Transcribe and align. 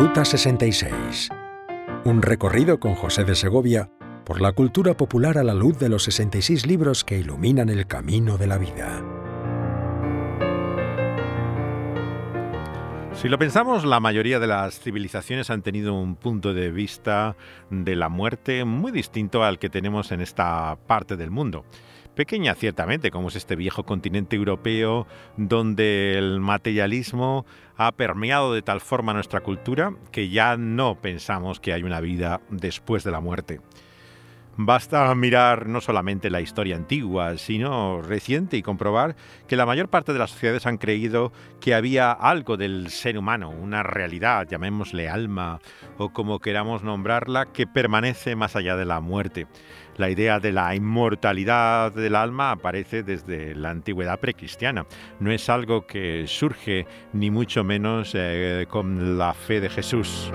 Ruta 0.00 0.24
66. 0.24 1.28
Un 2.06 2.22
recorrido 2.22 2.80
con 2.80 2.94
José 2.94 3.24
de 3.24 3.34
Segovia 3.34 3.90
por 4.24 4.40
la 4.40 4.52
cultura 4.52 4.96
popular 4.96 5.36
a 5.36 5.44
la 5.44 5.52
luz 5.52 5.78
de 5.78 5.90
los 5.90 6.04
66 6.04 6.66
libros 6.66 7.04
que 7.04 7.18
iluminan 7.18 7.68
el 7.68 7.86
camino 7.86 8.38
de 8.38 8.46
la 8.46 8.56
vida. 8.56 9.04
Si 13.12 13.28
lo 13.28 13.38
pensamos, 13.38 13.84
la 13.84 14.00
mayoría 14.00 14.38
de 14.38 14.46
las 14.46 14.80
civilizaciones 14.80 15.50
han 15.50 15.60
tenido 15.60 15.92
un 15.92 16.16
punto 16.16 16.54
de 16.54 16.70
vista 16.70 17.36
de 17.68 17.94
la 17.94 18.08
muerte 18.08 18.64
muy 18.64 18.92
distinto 18.92 19.44
al 19.44 19.58
que 19.58 19.68
tenemos 19.68 20.12
en 20.12 20.22
esta 20.22 20.78
parte 20.86 21.18
del 21.18 21.30
mundo 21.30 21.66
pequeña 22.14 22.54
ciertamente, 22.54 23.10
como 23.10 23.28
es 23.28 23.36
este 23.36 23.56
viejo 23.56 23.84
continente 23.84 24.36
europeo 24.36 25.06
donde 25.36 26.18
el 26.18 26.40
materialismo 26.40 27.46
ha 27.76 27.92
permeado 27.92 28.52
de 28.52 28.62
tal 28.62 28.80
forma 28.80 29.14
nuestra 29.14 29.40
cultura 29.40 29.94
que 30.12 30.28
ya 30.28 30.56
no 30.56 30.96
pensamos 31.00 31.60
que 31.60 31.72
hay 31.72 31.82
una 31.82 32.00
vida 32.00 32.40
después 32.50 33.04
de 33.04 33.10
la 33.10 33.20
muerte. 33.20 33.60
Basta 34.62 35.14
mirar 35.14 35.68
no 35.68 35.80
solamente 35.80 36.28
la 36.28 36.42
historia 36.42 36.76
antigua, 36.76 37.38
sino 37.38 38.02
reciente 38.02 38.58
y 38.58 38.62
comprobar 38.62 39.16
que 39.48 39.56
la 39.56 39.64
mayor 39.64 39.88
parte 39.88 40.12
de 40.12 40.18
las 40.18 40.32
sociedades 40.32 40.66
han 40.66 40.76
creído 40.76 41.32
que 41.60 41.74
había 41.74 42.12
algo 42.12 42.58
del 42.58 42.90
ser 42.90 43.16
humano, 43.16 43.48
una 43.48 43.82
realidad, 43.82 44.46
llamémosle 44.46 45.08
alma 45.08 45.60
o 45.96 46.10
como 46.10 46.40
queramos 46.40 46.82
nombrarla, 46.82 47.46
que 47.46 47.66
permanece 47.66 48.36
más 48.36 48.54
allá 48.54 48.76
de 48.76 48.84
la 48.84 49.00
muerte. 49.00 49.46
La 50.00 50.08
idea 50.08 50.40
de 50.40 50.50
la 50.50 50.74
inmortalidad 50.74 51.92
del 51.92 52.14
alma 52.14 52.52
aparece 52.52 53.02
desde 53.02 53.54
la 53.54 53.68
antigüedad 53.68 54.18
precristiana. 54.18 54.86
No 55.18 55.30
es 55.30 55.50
algo 55.50 55.86
que 55.86 56.24
surge 56.26 56.86
ni 57.12 57.30
mucho 57.30 57.64
menos 57.64 58.12
eh, 58.14 58.64
con 58.70 59.18
la 59.18 59.34
fe 59.34 59.60
de 59.60 59.68
Jesús. 59.68 60.32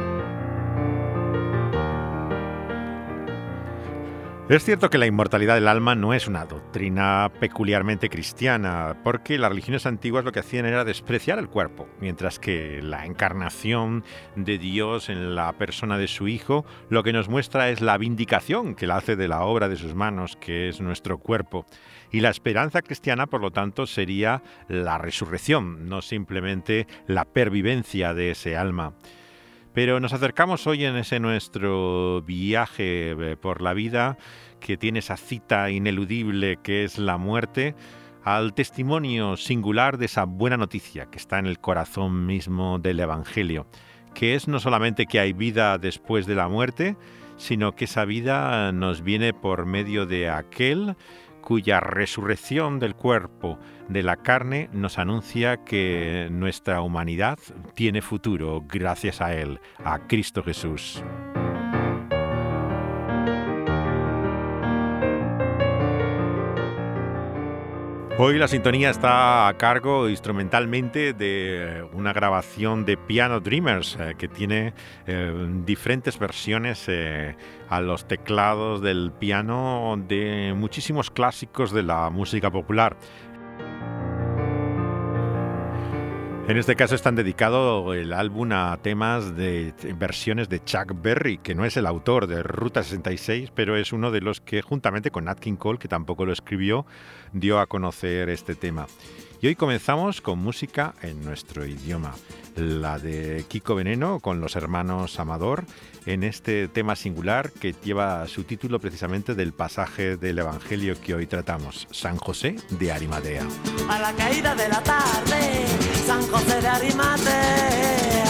Es 4.48 4.64
cierto 4.64 4.92
que 4.92 5.00
la 5.00 5.08
inmortalidad 5.08 5.56
del 5.56 5.68
alma 5.68 5.96
no 5.96 6.14
es 6.14 6.28
una 6.28 6.46
doctrina 6.46 7.32
peculiarmente 7.40 8.10
cristiana, 8.10 8.96
porque 9.04 9.40
las 9.40 9.50
religiones 9.50 9.88
antiguas 9.88 10.24
lo 10.24 10.32
que 10.32 10.42
hacían 10.42 10.68
era 10.68 10.86
despreciar 10.86 11.40
el 11.40 11.50
cuerpo, 11.50 11.90
mientras 12.00 12.38
que 12.38 12.80
la 12.84 13.08
encarnación 13.08 14.04
de 14.36 14.60
Dios 14.60 15.10
en 15.10 15.34
la 15.34 15.52
persona 15.54 15.98
de 15.98 16.08
su 16.08 16.28
Hijo 16.28 16.64
lo 16.90 17.02
que 17.02 17.12
nos 17.12 17.28
muestra 17.28 17.72
es 17.72 17.82
la 17.82 17.98
vindicación 17.98 18.76
que 18.76 18.86
él 18.86 18.92
hace 18.92 19.16
de 19.16 19.28
la 19.28 19.42
obra 19.42 19.68
de 19.68 19.78
sus 19.78 19.96
manos, 19.96 20.38
que 20.40 20.70
es 20.70 20.80
nuestro 20.80 21.18
cuerpo. 21.18 21.66
Y 22.12 22.20
la 22.20 22.30
esperanza 22.30 22.84
cristiana, 22.84 23.26
por 23.26 23.42
lo 23.42 23.50
tanto, 23.50 23.88
sería 23.88 24.44
la 24.68 25.00
resurrección, 25.00 25.90
no 25.90 26.04
simplemente 26.04 26.86
la 27.08 27.26
pervivencia 27.26 28.14
de 28.14 28.30
ese 28.30 28.56
alma. 28.56 28.94
Pero 29.76 30.00
nos 30.00 30.14
acercamos 30.14 30.68
hoy 30.68 30.86
en 30.86 30.96
ese 30.96 31.20
nuestro 31.20 32.22
viaje 32.22 33.12
eh, 33.12 33.36
por 33.36 33.62
la 33.62 33.74
vida, 33.74 34.18
que 34.62 34.78
tiene 34.78 35.00
esa 35.00 35.18
cita 35.18 35.70
ineludible 35.70 36.60
que 36.64 36.86
es 36.86 36.98
la 36.98 37.18
muerte, 37.18 37.76
al 38.24 38.54
testimonio 38.54 39.36
singular 39.36 39.98
de 39.98 40.06
esa 40.06 40.24
buena 40.24 40.56
noticia 40.56 41.08
que 41.08 41.18
está 41.18 41.40
en 41.40 41.46
el 41.46 41.60
corazón 41.60 42.26
mismo 42.26 42.80
del 42.80 43.02
Evangelio, 43.02 43.68
que 44.14 44.36
es 44.36 44.48
no 44.48 44.62
solamente 44.62 45.08
que 45.08 45.20
hay 45.20 45.34
vida 45.34 45.78
después 45.78 46.26
de 46.26 46.36
la 46.36 46.48
muerte, 46.48 46.96
sino 47.36 47.76
que 47.76 47.84
esa 47.84 48.06
vida 48.06 48.72
nos 48.72 49.02
viene 49.02 49.34
por 49.34 49.66
medio 49.66 50.06
de 50.06 50.30
aquel 50.30 50.96
cuya 51.46 51.80
resurrección 51.80 52.80
del 52.80 52.96
cuerpo 52.96 53.58
de 53.88 54.04
la 54.04 54.18
carne 54.18 54.68
nos 54.74 54.98
anuncia 54.98 55.64
que 55.64 56.28
nuestra 56.32 56.82
humanidad 56.82 57.40
tiene 57.76 58.02
futuro 58.02 58.66
gracias 58.68 59.22
a 59.22 59.34
Él, 59.34 59.60
a 59.86 60.00
Cristo 60.08 60.44
Jesús. 60.44 61.02
Hoy 68.18 68.38
la 68.38 68.48
sintonía 68.48 68.92
está 68.92 69.50
a 69.50 69.58
cargo 69.58 70.08
instrumentalmente 70.08 71.12
de 71.12 71.86
una 71.92 72.14
grabación 72.14 72.86
de 72.86 72.96
Piano 72.96 73.42
Dreamers 73.42 73.98
eh, 74.00 74.16
que 74.18 74.30
tiene 74.30 74.74
eh, 75.06 75.34
diferentes 75.66 76.18
versiones 76.18 76.86
eh, 76.88 77.36
a 77.68 77.82
los 77.82 78.08
teclados 78.08 78.82
del 78.82 79.12
piano 79.12 80.02
de 80.08 80.54
muchísimos 80.56 81.12
clásicos 81.12 81.74
de 81.74 81.84
la 81.84 82.10
música 82.10 82.50
popular. 82.50 82.96
En 86.48 86.58
este 86.58 86.76
caso 86.76 86.94
están 86.94 87.16
dedicado 87.16 87.96
el 87.96 88.14
álbum 88.14 88.52
a 88.52 88.78
temas 88.80 89.36
de 89.36 89.74
versiones 89.98 90.48
de 90.48 90.64
Chuck 90.64 90.94
Berry, 91.02 91.40
que 91.40 91.56
no 91.56 91.66
es 91.66 91.76
el 91.76 91.88
autor 91.88 92.28
de 92.28 92.44
Ruta 92.44 92.84
66, 92.84 93.52
pero 93.56 93.76
es 93.76 93.92
uno 93.92 94.12
de 94.12 94.22
los 94.22 94.42
que, 94.42 94.62
juntamente 94.62 95.10
con 95.10 95.26
Nat 95.26 95.40
King 95.40 95.56
Cole, 95.56 95.80
que 95.80 95.88
tampoco 95.88 96.24
lo 96.24 96.32
escribió, 96.32 96.86
dio 97.34 97.60
a 97.60 97.66
conocer 97.66 98.30
este 98.30 98.54
tema. 98.54 98.86
Y 99.42 99.48
hoy 99.48 99.56
comenzamos 99.56 100.22
con 100.22 100.40
música 100.40 100.96
en 101.02 101.24
nuestro 101.24 101.66
idioma, 101.66 102.16
la 102.56 102.98
de 103.00 103.46
Kiko 103.48 103.76
Veneno 103.76 104.20
con 104.20 104.40
los 104.40 104.56
hermanos 104.56 105.20
Amador, 105.20 105.66
en 106.06 106.24
este 106.24 106.68
tema 106.68 106.96
singular 106.96 107.52
que 107.52 107.76
lleva 107.84 108.28
su 108.28 108.44
título 108.44 108.80
precisamente 108.80 109.36
del 109.36 109.52
pasaje 109.52 110.16
del 110.18 110.40
Evangelio 110.40 111.00
que 111.00 111.14
hoy 111.14 111.28
tratamos, 111.28 111.88
San 111.92 112.18
José 112.18 112.56
de 112.72 112.92
Arimatea. 112.92 113.46
A 113.90 114.00
la 114.00 114.14
caída 114.14 114.56
de 114.56 114.70
la 114.70 114.82
tarde, 114.82 115.66
San 116.06 116.26
José 116.28 116.62
de 116.62 116.68
Arimatea 116.68 118.26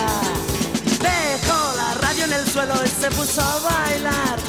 dejó 1.01 1.77
la 1.77 1.93
radio 2.01 2.25
en 2.25 2.33
el 2.33 2.45
suelo 2.47 2.73
y 2.83 2.87
se 2.87 3.09
puso 3.11 3.41
a 3.41 3.59
bailar. 3.59 4.39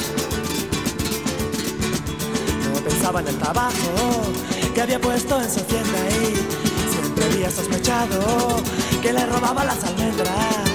No 2.73 2.81
pensaba 2.81 3.21
en 3.21 3.27
el 3.27 3.37
trabajo 3.37 4.33
que 4.77 4.83
había 4.83 5.01
puesto 5.01 5.41
en 5.41 5.49
su 5.49 5.59
tienda 5.61 5.99
y 6.21 6.91
siempre 6.93 7.25
había 7.25 7.49
sospechado 7.49 8.61
que 9.01 9.11
le 9.11 9.25
robaba 9.25 9.65
las 9.65 9.83
almendras 9.83 10.67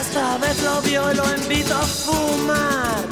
esta 0.00 0.38
vez 0.38 0.62
lo 0.62 0.80
vio 0.82 1.10
y 1.10 1.16
lo 1.16 1.24
invito 1.42 1.74
a 1.74 1.82
fumar. 1.82 3.04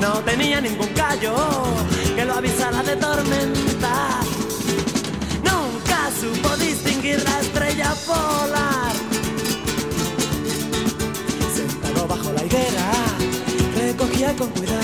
No 0.00 0.12
tenía 0.20 0.60
ningún 0.60 0.88
callo 0.94 1.34
que 2.14 2.24
lo 2.24 2.34
avisara 2.34 2.80
de 2.84 2.94
tormenta. 2.94 4.20
Nunca 5.42 5.98
supo 6.20 6.56
distinguir 6.58 7.20
la 7.24 7.40
estrella 7.40 7.92
polar. 8.06 8.92
Sentado 11.56 12.06
bajo 12.06 12.32
la 12.32 12.44
higuera, 12.44 12.91
recogía 14.22 14.36
con 14.36 14.48
cuidado 14.50 14.80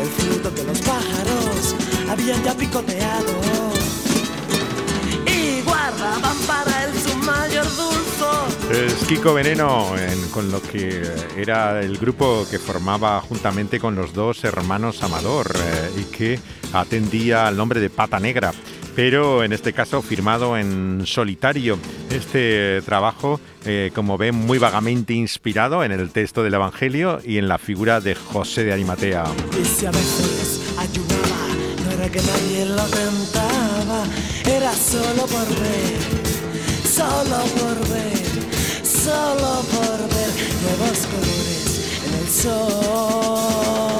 el 0.00 0.08
fruto 0.08 0.54
que 0.54 0.64
los 0.64 0.78
pájaros 0.80 1.74
habían 2.08 2.42
ya 2.42 2.54
picoteado 2.54 3.54
para 6.46 6.84
él 6.84 6.90
su 6.98 7.16
mayor 7.18 7.64
dulzo. 7.64 8.46
Es 8.70 8.94
Kiko 9.06 9.34
Veneno 9.34 9.92
con 10.32 10.50
lo 10.50 10.60
que 10.60 11.02
era 11.36 11.80
el 11.80 11.98
grupo 11.98 12.46
que 12.50 12.58
formaba 12.58 13.20
juntamente 13.20 13.78
con 13.78 13.94
los 13.94 14.12
dos 14.12 14.44
hermanos 14.44 15.02
Amador 15.02 15.52
eh, 15.56 16.00
y 16.00 16.04
que 16.04 16.38
atendía 16.72 17.46
al 17.46 17.56
nombre 17.56 17.80
de 17.80 17.90
Pata 17.90 18.18
Negra 18.18 18.52
pero 18.94 19.44
en 19.44 19.52
este 19.52 19.72
caso 19.72 20.02
firmado 20.02 20.56
en 20.56 21.02
solitario. 21.04 21.78
Este 22.10 22.82
trabajo, 22.82 23.40
eh, 23.64 23.90
como 23.94 24.18
ven, 24.18 24.34
muy 24.34 24.58
vagamente 24.58 25.14
inspirado 25.14 25.84
en 25.84 25.92
el 25.92 26.10
texto 26.10 26.42
del 26.42 26.54
Evangelio 26.54 27.20
y 27.24 27.38
en 27.38 27.48
la 27.48 27.58
figura 27.58 28.00
de 28.00 28.14
José 28.14 28.64
de 28.64 28.72
Arimatea. 28.72 29.24
Y 29.60 29.64
si 29.64 29.86
a 29.86 29.90
veces 29.90 30.60
ayudaba, 30.78 31.84
no 31.84 31.90
era 31.92 32.08
que 32.10 32.20
nadie 32.20 32.66
lo 32.66 32.84
tentaba, 32.84 34.04
era 34.44 34.72
solo 34.72 35.26
por 35.26 35.48
ver 35.60 36.24
solo 36.94 37.38
por 37.58 37.88
ver, 37.88 38.84
solo 38.84 39.62
por 39.72 39.98
ver 40.14 40.30
nuevos 40.62 41.06
colores 41.06 41.80
en 42.06 42.14
el 42.20 42.28
sol. 42.28 43.93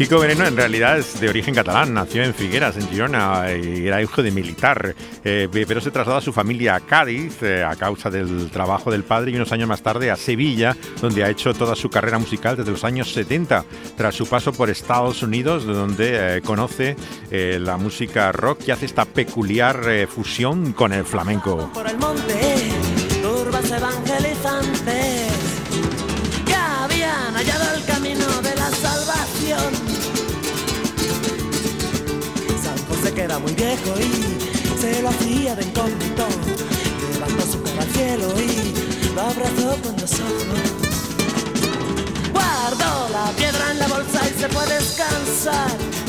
Kiko 0.00 0.18
Veneno 0.18 0.46
en 0.46 0.56
realidad 0.56 0.96
es 0.98 1.20
de 1.20 1.28
origen 1.28 1.54
catalán, 1.54 1.92
nació 1.92 2.22
en 2.22 2.32
Figueras, 2.32 2.74
en 2.78 2.88
Girona, 2.88 3.52
y 3.52 3.86
era 3.86 4.00
hijo 4.00 4.22
de 4.22 4.30
militar, 4.30 4.94
eh, 5.22 5.46
pero 5.52 5.82
se 5.82 5.90
trasladó 5.90 6.16
a 6.16 6.22
su 6.22 6.32
familia 6.32 6.76
a 6.76 6.80
Cádiz 6.80 7.42
eh, 7.42 7.62
a 7.62 7.76
causa 7.76 8.08
del 8.08 8.50
trabajo 8.50 8.90
del 8.90 9.04
padre 9.04 9.30
y 9.30 9.36
unos 9.36 9.52
años 9.52 9.68
más 9.68 9.82
tarde 9.82 10.10
a 10.10 10.16
Sevilla, 10.16 10.74
donde 11.02 11.22
ha 11.22 11.28
hecho 11.28 11.52
toda 11.52 11.76
su 11.76 11.90
carrera 11.90 12.18
musical 12.18 12.56
desde 12.56 12.70
los 12.70 12.82
años 12.82 13.12
70, 13.12 13.66
tras 13.94 14.14
su 14.14 14.26
paso 14.26 14.54
por 14.54 14.70
Estados 14.70 15.22
Unidos, 15.22 15.66
donde 15.66 16.38
eh, 16.38 16.40
conoce 16.40 16.96
la 17.30 17.76
música 17.76 18.32
rock 18.32 18.68
y 18.68 18.70
hace 18.70 18.86
esta 18.86 19.04
peculiar 19.04 20.08
fusión 20.08 20.72
con 20.72 20.94
el 20.94 21.04
flamenco. 21.04 21.70
Lo. 45.44 46.00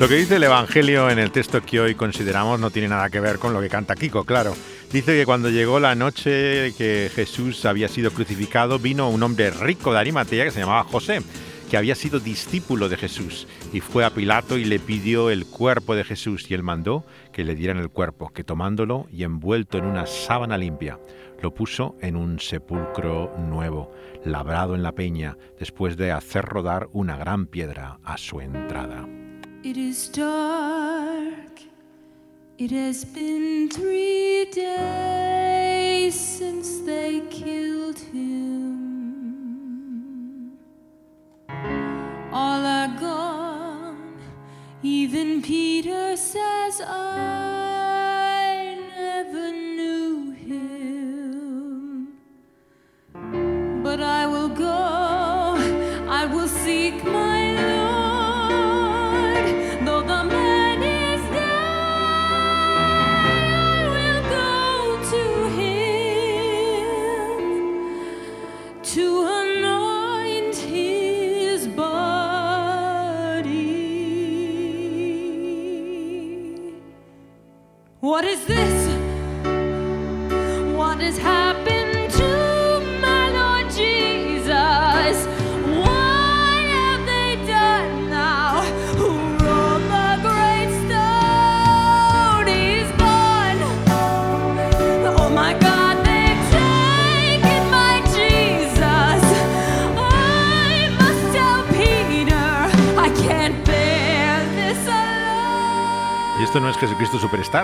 Lo 0.00 0.08
que 0.08 0.16
dice 0.16 0.36
el 0.36 0.42
Evangelio 0.44 1.10
en 1.10 1.18
el 1.18 1.30
texto 1.30 1.62
que 1.62 1.80
hoy 1.80 1.94
consideramos 1.94 2.58
no 2.58 2.70
tiene 2.70 2.88
nada 2.88 3.08
que 3.08 3.20
ver 3.20 3.38
con 3.38 3.52
lo 3.52 3.60
que 3.60 3.68
canta 3.68 3.94
Kiko, 3.94 4.24
claro. 4.24 4.56
Dice 4.92 5.16
que 5.16 5.24
cuando 5.24 5.48
llegó 5.48 5.80
la 5.80 5.94
noche 5.94 6.74
que 6.76 7.10
Jesús 7.14 7.64
había 7.64 7.88
sido 7.88 8.10
crucificado, 8.10 8.78
vino 8.78 9.08
un 9.08 9.22
hombre 9.22 9.50
rico 9.50 9.92
de 9.92 10.00
Arimatea 10.00 10.44
que 10.44 10.50
se 10.50 10.60
llamaba 10.60 10.84
José 10.84 11.22
que 11.72 11.78
había 11.78 11.94
sido 11.94 12.20
discípulo 12.20 12.90
de 12.90 12.98
Jesús, 12.98 13.48
y 13.72 13.80
fue 13.80 14.04
a 14.04 14.10
Pilato 14.10 14.58
y 14.58 14.66
le 14.66 14.78
pidió 14.78 15.30
el 15.30 15.46
cuerpo 15.46 15.94
de 15.94 16.04
Jesús, 16.04 16.50
y 16.50 16.52
él 16.52 16.62
mandó 16.62 17.02
que 17.32 17.44
le 17.44 17.54
dieran 17.54 17.78
el 17.78 17.88
cuerpo, 17.88 18.28
que 18.28 18.44
tomándolo 18.44 19.06
y 19.10 19.22
envuelto 19.22 19.78
en 19.78 19.86
una 19.86 20.04
sábana 20.04 20.58
limpia, 20.58 20.98
lo 21.40 21.54
puso 21.54 21.96
en 22.02 22.16
un 22.16 22.40
sepulcro 22.40 23.34
nuevo, 23.38 23.90
labrado 24.22 24.74
en 24.74 24.82
la 24.82 24.92
peña, 24.92 25.38
después 25.58 25.96
de 25.96 26.12
hacer 26.12 26.44
rodar 26.44 26.90
una 26.92 27.16
gran 27.16 27.46
piedra 27.46 28.00
a 28.04 28.18
su 28.18 28.42
entrada. 28.42 29.08
It 29.62 29.78
is 29.78 30.12
dark. 30.12 31.58
It 32.58 32.70
has 32.70 33.06
been 33.14 33.70
three 33.70 34.44
days 34.54 36.14
since 36.14 36.84
they 36.84 37.22
killed 37.30 37.98
him. 38.12 38.81
All 42.32 42.64
are 42.64 42.88
gone. 42.98 44.16
Even 44.82 45.42
Peter 45.42 46.16
says, 46.16 46.80
I 46.84 48.78
never 48.96 49.52
knew 49.52 50.30
him. 50.32 52.08
But 53.82 54.00
I 54.00 54.26
will 54.26 54.48
go, 54.48 55.56
I 56.08 56.26
will 56.26 56.48
seek 56.48 57.04
my 57.04 57.41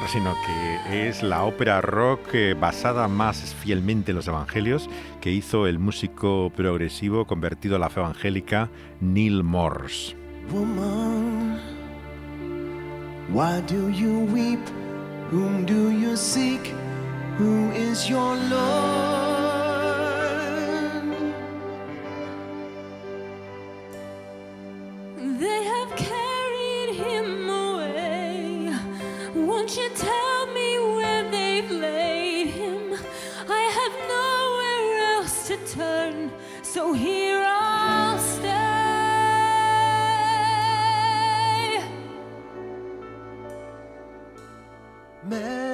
Sino 0.08 0.34
que 0.44 1.08
es 1.08 1.22
la 1.22 1.44
ópera 1.44 1.80
rock 1.80 2.34
eh, 2.34 2.54
basada 2.54 3.06
más 3.06 3.54
fielmente 3.54 4.10
en 4.10 4.16
los 4.16 4.26
evangelios 4.26 4.90
que 5.20 5.30
hizo 5.30 5.68
el 5.68 5.78
músico 5.78 6.50
progresivo 6.54 7.26
convertido 7.26 7.76
a 7.76 7.78
la 7.78 7.88
fe 7.88 8.00
evangélica 8.00 8.70
Neil 9.00 9.44
Morse. 9.44 10.16
Mary. 45.28 45.68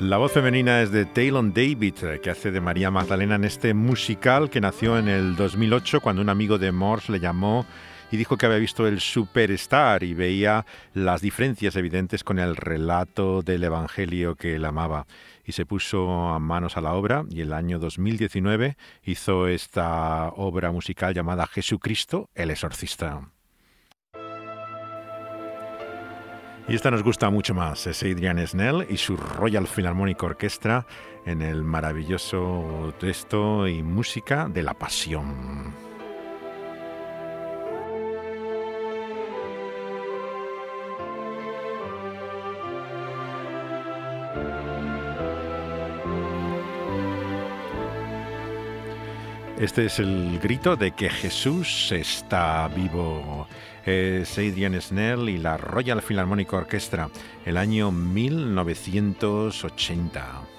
La 0.00 0.16
voz 0.16 0.32
femenina 0.32 0.82
es 0.82 0.90
de 0.90 1.04
Taylor 1.04 1.44
David, 1.52 1.94
eh, 2.02 2.20
que 2.20 2.30
hace 2.30 2.50
de 2.50 2.60
María 2.60 2.90
Magdalena 2.90 3.36
en 3.36 3.44
este 3.44 3.72
musical 3.72 4.50
que 4.50 4.60
nació 4.60 4.98
en 4.98 5.08
el 5.08 5.36
2008 5.36 6.00
cuando 6.00 6.22
un 6.22 6.28
amigo 6.28 6.58
de 6.58 6.72
Morse 6.72 7.12
le 7.12 7.20
llamó 7.20 7.64
y 8.12 8.18
dijo 8.18 8.36
que 8.36 8.44
había 8.46 8.58
visto 8.58 8.86
el 8.86 9.00
Superstar 9.00 10.04
y 10.04 10.12
veía 10.12 10.66
las 10.92 11.22
diferencias 11.22 11.74
evidentes 11.76 12.22
con 12.22 12.38
el 12.38 12.56
relato 12.56 13.42
del 13.42 13.64
Evangelio 13.64 14.36
que 14.36 14.56
él 14.56 14.66
amaba. 14.66 15.06
Y 15.46 15.52
se 15.52 15.64
puso 15.64 16.28
a 16.28 16.38
manos 16.38 16.76
a 16.76 16.82
la 16.82 16.92
obra 16.92 17.24
y 17.30 17.40
el 17.40 17.54
año 17.54 17.78
2019 17.78 18.76
hizo 19.04 19.48
esta 19.48 20.28
obra 20.36 20.70
musical 20.70 21.14
llamada 21.14 21.46
Jesucristo 21.46 22.28
el 22.34 22.50
Exorcista. 22.50 23.22
Y 26.68 26.74
esta 26.74 26.90
nos 26.90 27.02
gusta 27.02 27.30
mucho 27.30 27.54
más, 27.54 27.86
es 27.86 28.02
Adrian 28.02 28.46
Snell 28.46 28.86
y 28.88 28.98
su 28.98 29.16
Royal 29.16 29.66
Philharmonic 29.66 30.22
Orchestra 30.22 30.86
en 31.24 31.40
el 31.40 31.64
maravilloso 31.64 32.94
texto 33.00 33.66
y 33.66 33.82
música 33.82 34.48
de 34.48 34.62
La 34.62 34.74
Pasión. 34.74 35.91
Este 49.62 49.86
es 49.86 49.98
el 50.00 50.40
grito 50.40 50.74
de 50.74 50.90
que 50.90 51.08
Jesús 51.08 51.92
está 51.92 52.66
vivo. 52.66 53.46
Es 53.86 54.36
Adrian 54.36 54.74
Snell 54.80 55.28
y 55.28 55.38
la 55.38 55.56
Royal 55.56 56.02
Philharmonic 56.02 56.52
Orchestra, 56.52 57.08
el 57.46 57.56
año 57.56 57.92
1980. 57.92 60.51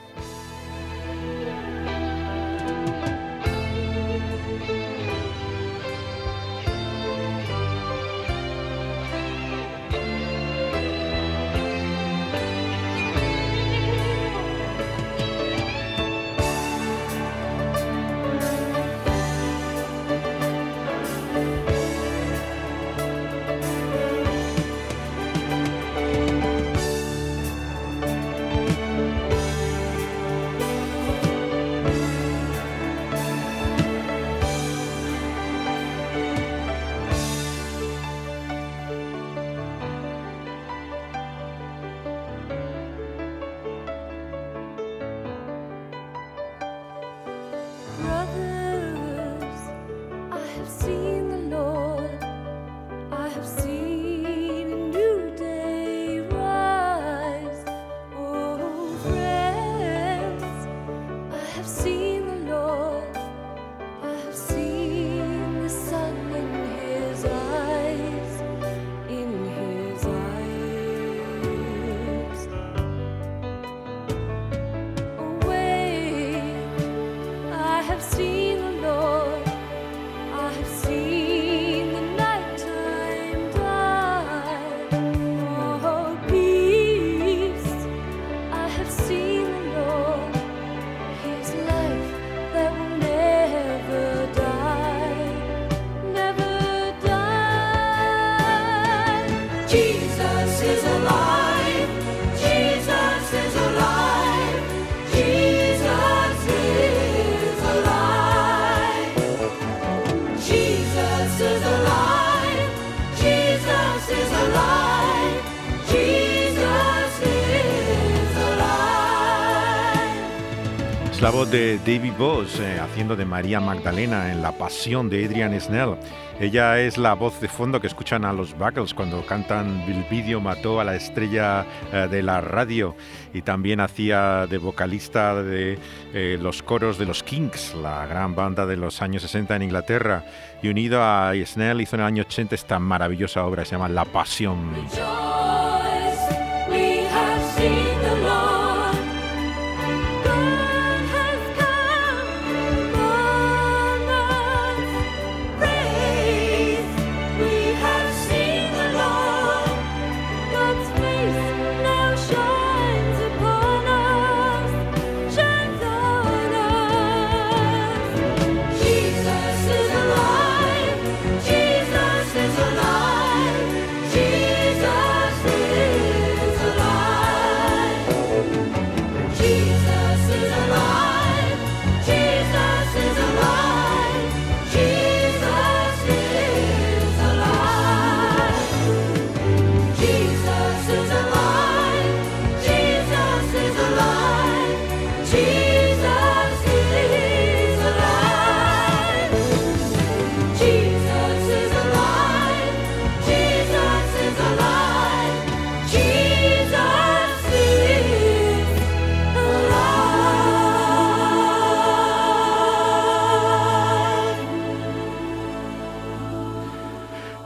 La 121.23 121.29
voz 121.29 121.49
de 121.49 121.77
David 121.77 122.11
Boss 122.17 122.59
eh, 122.59 122.81
haciendo 122.81 123.15
de 123.15 123.23
María 123.23 123.61
Magdalena 123.61 124.29
en 124.33 124.41
La 124.41 124.51
Pasión 124.51 125.09
de 125.09 125.23
Adrian 125.23 125.57
Snell. 125.57 125.95
Ella 126.37 126.81
es 126.81 126.97
la 126.97 127.13
voz 127.13 127.39
de 127.39 127.47
fondo 127.47 127.79
que 127.79 127.87
escuchan 127.87 128.25
a 128.25 128.33
los 128.33 128.57
Buggles 128.57 128.93
cuando 128.93 129.25
cantan 129.25 129.85
Bilbidio 129.87 130.41
mató 130.41 130.81
a 130.81 130.83
la 130.83 130.97
estrella 130.97 131.65
eh, 131.93 132.09
de 132.11 132.23
la 132.23 132.41
radio 132.41 132.97
y 133.33 133.41
también 133.41 133.79
hacía 133.79 134.47
de 134.47 134.57
vocalista 134.57 135.41
de 135.41 135.79
eh, 136.13 136.37
los 136.41 136.61
coros 136.61 136.97
de 136.97 137.05
los 137.05 137.23
Kings, 137.23 137.73
la 137.75 138.05
gran 138.05 138.35
banda 138.35 138.65
de 138.65 138.75
los 138.75 139.01
años 139.01 139.21
60 139.21 139.55
en 139.55 139.61
Inglaterra. 139.61 140.25
Y 140.61 140.67
unido 140.67 141.01
a 141.01 141.31
Snell 141.45 141.79
hizo 141.79 141.95
en 141.95 142.01
el 142.01 142.07
año 142.07 142.23
80 142.23 142.53
esta 142.53 142.79
maravillosa 142.79 143.45
obra, 143.45 143.63
se 143.63 143.71
llama 143.71 143.87
La 143.87 144.03
Pasión. 144.03 144.73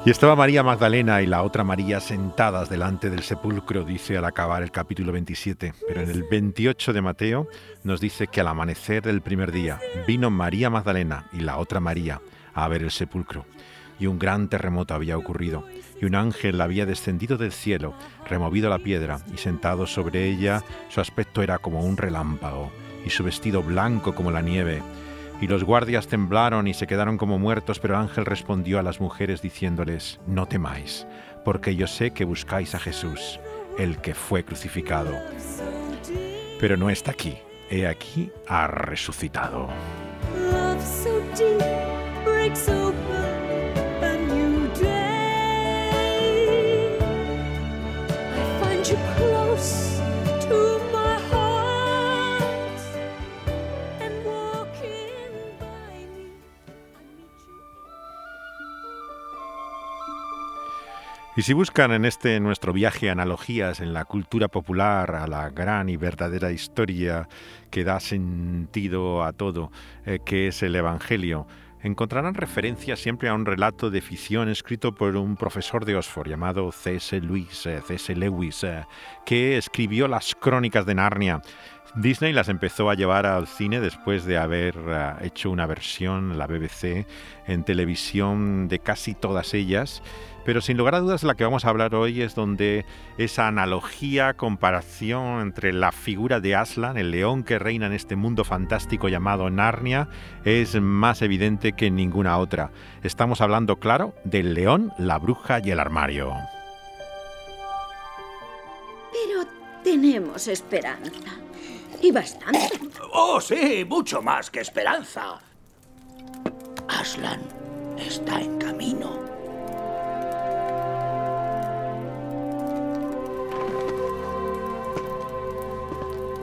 Y 0.07 0.09
estaba 0.09 0.37
María 0.37 0.63
Magdalena 0.63 1.21
y 1.21 1.25
la 1.25 1.43
otra 1.43 1.65
María 1.65 1.99
sentadas 1.99 2.69
delante 2.69 3.09
del 3.09 3.23
sepulcro, 3.23 3.83
dice 3.83 4.15
al 4.15 4.23
acabar 4.23 4.63
el 4.63 4.71
capítulo 4.71 5.11
27. 5.11 5.73
Pero 5.85 5.99
en 5.99 6.09
el 6.09 6.23
28 6.23 6.93
de 6.93 7.01
Mateo 7.01 7.49
nos 7.83 7.99
dice 7.99 8.27
que 8.27 8.39
al 8.39 8.47
amanecer 8.47 9.03
del 9.03 9.19
primer 9.19 9.51
día 9.51 9.81
vino 10.07 10.29
María 10.29 10.69
Magdalena 10.69 11.25
y 11.33 11.41
la 11.41 11.57
otra 11.57 11.81
María 11.81 12.21
a 12.53 12.69
ver 12.69 12.83
el 12.83 12.91
sepulcro. 12.91 13.47
Y 13.99 14.07
un 14.07 14.17
gran 14.17 14.47
terremoto 14.47 14.93
había 14.93 15.17
ocurrido, 15.17 15.65
y 16.01 16.05
un 16.05 16.15
ángel 16.15 16.61
había 16.61 16.85
descendido 16.85 17.35
del 17.35 17.51
cielo, 17.51 17.93
removido 18.29 18.69
la 18.69 18.79
piedra, 18.79 19.19
y 19.33 19.37
sentado 19.39 19.87
sobre 19.87 20.23
ella, 20.23 20.63
su 20.87 21.01
aspecto 21.01 21.43
era 21.43 21.57
como 21.57 21.83
un 21.83 21.97
relámpago, 21.97 22.71
y 23.05 23.09
su 23.09 23.25
vestido 23.25 23.61
blanco 23.61 24.15
como 24.15 24.31
la 24.31 24.41
nieve 24.41 24.81
y 25.41 25.47
los 25.47 25.63
guardias 25.63 26.07
temblaron 26.07 26.67
y 26.67 26.73
se 26.73 26.87
quedaron 26.87 27.17
como 27.17 27.39
muertos, 27.39 27.79
pero 27.79 27.95
el 27.95 28.01
ángel 28.01 28.25
respondió 28.25 28.79
a 28.79 28.83
las 28.83 28.99
mujeres 28.99 29.41
diciéndoles, 29.41 30.19
no 30.25 30.47
temáis, 30.47 31.07
porque 31.45 31.75
yo 31.75 31.87
sé 31.87 32.11
que 32.11 32.25
buscáis 32.25 32.75
a 32.75 32.79
Jesús, 32.79 33.39
el 33.77 33.97
que 33.99 34.13
fue 34.13 34.43
crucificado. 34.43 35.13
Pero 36.59 36.77
no 36.77 36.89
está 36.89 37.11
aquí, 37.11 37.37
he 37.69 37.87
aquí, 37.87 38.31
ha 38.47 38.67
resucitado. 38.67 39.69
Y 61.37 61.43
si 61.43 61.53
buscan 61.53 61.91
en 61.91 62.03
este 62.05 62.39
nuestro 62.39 62.73
viaje 62.73 63.11
analogías 63.11 63.79
en 63.79 63.93
la 63.93 64.05
cultura 64.05 64.47
popular 64.47 65.13
a 65.13 65.27
la 65.27 65.51
gran 65.51 65.87
y 65.87 65.95
verdadera 65.95 66.51
historia 66.51 67.29
que 67.69 67.83
da 67.83 67.99
sentido 67.99 69.23
a 69.23 69.33
todo, 69.33 69.71
eh, 70.07 70.17
que 70.25 70.47
es 70.47 70.63
el 70.63 70.75
Evangelio, 70.75 71.45
encontrarán 71.83 72.33
referencias 72.33 72.97
siempre 72.97 73.29
a 73.29 73.35
un 73.35 73.45
relato 73.45 73.91
de 73.91 74.01
ficción 74.01 74.49
escrito 74.49 74.95
por 74.95 75.15
un 75.15 75.35
profesor 75.35 75.85
de 75.85 75.95
Oxford 75.95 76.27
llamado 76.27 76.71
C.S. 76.71 77.21
Lewis, 77.21 77.67
eh, 77.67 77.81
C.S. 77.85 78.15
Lewis, 78.15 78.63
eh, 78.63 78.85
que 79.23 79.57
escribió 79.57 80.07
las 80.07 80.33
crónicas 80.33 80.87
de 80.87 80.95
Narnia. 80.95 81.41
Disney 81.95 82.33
las 82.33 82.49
empezó 82.49 82.89
a 82.89 82.95
llevar 82.95 83.25
al 83.25 83.47
cine 83.47 83.79
después 83.79 84.25
de 84.25 84.37
haber 84.37 84.75
hecho 85.21 85.49
una 85.49 85.65
versión, 85.65 86.37
la 86.37 86.47
BBC, 86.47 87.07
en 87.47 87.63
televisión 87.63 88.67
de 88.67 88.79
casi 88.79 89.13
todas 89.13 89.53
ellas 89.53 90.01
pero 90.47 90.61
sin 90.61 90.77
lugar 90.77 90.95
a 90.95 91.01
dudas 91.01 91.23
la 91.23 91.35
que 91.35 91.43
vamos 91.43 91.65
a 91.65 91.69
hablar 91.69 91.93
hoy 91.93 92.21
es 92.21 92.33
donde 92.33 92.85
esa 93.17 93.49
analogía, 93.49 94.35
comparación 94.35 95.41
entre 95.41 95.73
la 95.73 95.91
figura 95.91 96.39
de 96.39 96.55
Aslan, 96.55 96.95
el 96.95 97.11
león 97.11 97.43
que 97.43 97.59
reina 97.59 97.87
en 97.87 97.91
este 97.91 98.15
mundo 98.15 98.45
fantástico 98.45 99.09
llamado 99.09 99.49
Narnia, 99.49 100.07
es 100.45 100.79
más 100.79 101.21
evidente 101.21 101.73
que 101.73 101.91
ninguna 101.91 102.37
otra. 102.37 102.71
Estamos 103.03 103.41
hablando, 103.41 103.75
claro, 103.75 104.15
del 104.23 104.53
león, 104.53 104.93
la 104.97 105.19
bruja 105.19 105.59
y 105.61 105.71
el 105.71 105.81
armario. 105.81 106.33
Pero 109.11 109.45
tenemos 109.83 110.47
esperanza. 110.47 111.41
Y 112.01 112.11
bastante. 112.11 112.69
Oh, 113.13 113.41
sí, 113.41 113.85
mucho 113.85 114.21
más 114.21 114.49
que 114.49 114.61
esperanza. 114.61 115.39
Aslan 116.87 117.41
está 117.97 118.39
en 118.39 118.57
camino. 118.57 119.19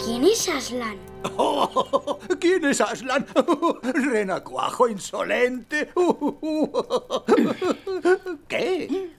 ¿Quién 0.04 0.24
es 0.24 0.48
Aslan? 0.48 0.98
¿Quién 2.38 2.64
es 2.66 2.80
Aslan? 2.80 3.26
Renacuajo 3.82 4.88
insolente. 4.88 5.90
¿Qué? 8.48 9.10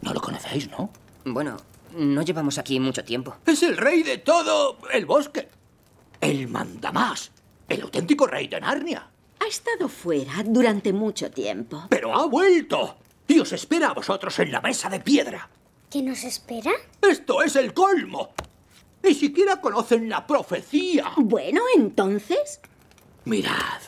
No 0.00 0.14
lo 0.14 0.20
conocéis, 0.20 0.70
¿no? 0.70 0.90
Bueno, 1.24 1.56
no 1.96 2.22
llevamos 2.22 2.58
aquí 2.58 2.80
mucho 2.80 3.04
tiempo. 3.04 3.36
Es 3.46 3.62
el 3.62 3.76
rey 3.76 4.02
de 4.02 4.18
todo 4.18 4.78
el 4.92 5.06
bosque. 5.06 5.48
El 6.20 6.48
mandamás. 6.48 7.32
El 7.68 7.82
auténtico 7.82 8.26
rey 8.26 8.48
de 8.48 8.60
Narnia. 8.60 9.08
Ha 9.40 9.46
estado 9.46 9.88
fuera 9.88 10.42
durante 10.44 10.92
mucho 10.92 11.30
tiempo. 11.30 11.86
Pero 11.88 12.14
ha 12.14 12.26
vuelto. 12.26 12.96
Y 13.26 13.40
os 13.40 13.52
espera 13.52 13.88
a 13.88 13.94
vosotros 13.94 14.38
en 14.38 14.52
la 14.52 14.60
mesa 14.60 14.88
de 14.88 15.00
piedra. 15.00 15.48
¿Qué 15.90 16.02
nos 16.02 16.24
espera? 16.24 16.70
Esto 17.00 17.42
es 17.42 17.56
el 17.56 17.74
colmo. 17.74 18.30
Ni 19.02 19.14
siquiera 19.14 19.60
conocen 19.60 20.08
la 20.08 20.26
profecía. 20.26 21.12
Bueno, 21.16 21.62
entonces. 21.76 22.60
Mirad. 23.24 23.80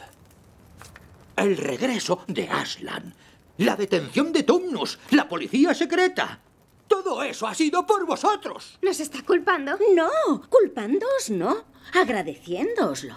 El 1.37 1.57
regreso 1.57 2.25
de 2.27 2.49
Aslan. 2.49 3.15
La 3.59 3.77
detención 3.77 4.33
de 4.33 4.43
Tumnus. 4.43 4.99
La 5.11 5.29
policía 5.29 5.75
secreta. 5.75 6.41
Todo 6.89 7.23
eso 7.23 7.47
ha 7.47 7.55
sido 7.55 7.87
por 7.87 8.07
vosotros. 8.07 8.79
¿Nos 8.83 9.01
está 9.01 9.23
culpando? 9.23 9.79
No, 9.95 10.43
culpándoos 10.49 11.31
no. 11.31 11.65
Agradeciéndooslo. 11.93 13.15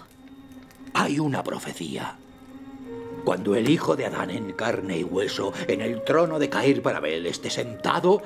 Hay 0.93 1.19
una 1.19 1.43
profecía. 1.43 2.17
Cuando 3.23 3.55
el 3.55 3.69
hijo 3.69 3.95
de 3.95 4.05
Adán 4.05 4.29
en 4.29 4.53
carne 4.53 4.99
y 4.99 5.03
hueso 5.03 5.53
en 5.67 5.81
el 5.81 6.03
trono 6.03 6.39
de 6.39 6.49
Cair 6.49 6.81
Barabel 6.81 7.25
esté 7.25 7.49
sentado, 7.49 8.21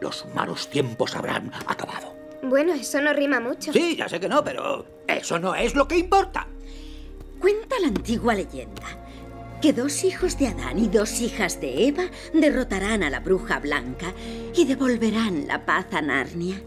los 0.00 0.24
malos 0.34 0.68
tiempos 0.70 1.14
habrán 1.14 1.52
acabado. 1.66 2.14
Bueno, 2.42 2.72
eso 2.72 3.00
no 3.00 3.12
rima 3.12 3.40
mucho. 3.40 3.72
Sí, 3.72 3.96
ya 3.96 4.08
sé 4.08 4.18
que 4.20 4.28
no, 4.28 4.42
pero 4.42 4.86
eso 5.06 5.38
no 5.38 5.54
es 5.54 5.74
lo 5.74 5.86
que 5.86 5.98
importa. 5.98 6.46
Cuenta 7.40 7.78
la 7.80 7.88
antigua 7.88 8.34
leyenda 8.34 9.05
que 9.60 9.72
dos 9.72 10.04
hijos 10.04 10.38
de 10.38 10.48
Adán 10.48 10.78
y 10.78 10.88
dos 10.88 11.20
hijas 11.20 11.60
de 11.60 11.88
Eva 11.88 12.04
derrotarán 12.32 13.02
a 13.02 13.10
la 13.10 13.20
bruja 13.20 13.58
blanca 13.58 14.12
y 14.54 14.64
devolverán 14.64 15.46
la 15.46 15.64
paz 15.64 15.86
a 15.92 16.02
Narnia. 16.02 16.60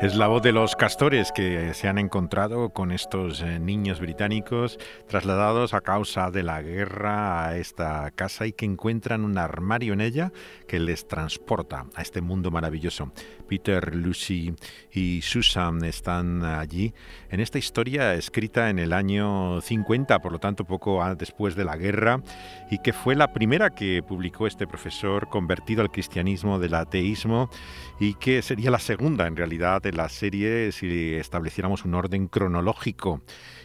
Es 0.00 0.14
la 0.14 0.28
voz 0.28 0.42
de 0.42 0.52
los 0.52 0.76
castores 0.76 1.32
que 1.32 1.74
se 1.74 1.88
han 1.88 1.98
encontrado 1.98 2.70
con 2.70 2.92
estos 2.92 3.42
eh, 3.42 3.58
niños 3.58 3.98
británicos 3.98 4.78
trasladados 5.08 5.74
a 5.74 5.80
causa 5.80 6.30
de 6.30 6.44
la 6.44 6.62
guerra 6.62 7.48
a 7.48 7.56
esta 7.56 8.08
casa 8.12 8.46
y 8.46 8.52
que 8.52 8.64
encuentran 8.64 9.24
un 9.24 9.38
armario 9.38 9.94
en 9.94 10.00
ella 10.00 10.32
que 10.68 10.78
les 10.78 11.08
transporta 11.08 11.86
a 11.96 12.02
este 12.02 12.20
mundo 12.20 12.52
maravilloso. 12.52 13.10
Peter, 13.48 13.94
Lucy 13.94 14.54
y 14.92 15.22
Susan 15.22 15.84
están 15.84 16.44
allí 16.44 16.92
en 17.30 17.40
esta 17.40 17.58
historia 17.58 18.14
escrita 18.14 18.70
en 18.70 18.78
el 18.78 18.92
año 18.92 19.60
50, 19.60 20.18
por 20.20 20.32
lo 20.32 20.38
tanto 20.38 20.64
poco 20.64 21.02
después 21.16 21.56
de 21.56 21.64
la 21.64 21.76
guerra, 21.76 22.22
y 22.70 22.78
que 22.78 22.92
fue 22.92 23.16
la 23.16 23.32
primera 23.32 23.70
que 23.70 24.02
publicó 24.06 24.46
este 24.46 24.66
profesor 24.66 25.28
convertido 25.28 25.82
al 25.82 25.90
cristianismo 25.90 26.58
del 26.58 26.74
ateísmo 26.74 27.50
y 27.98 28.14
que 28.14 28.42
sería 28.42 28.70
la 28.70 28.78
segunda 28.78 29.26
en 29.26 29.36
realidad 29.36 29.82
de 29.82 29.92
la 29.92 30.08
serie 30.08 30.70
si 30.72 31.14
estableciéramos 31.14 31.84
un 31.84 31.94
orden 31.94 32.28
cronológico 32.28 33.22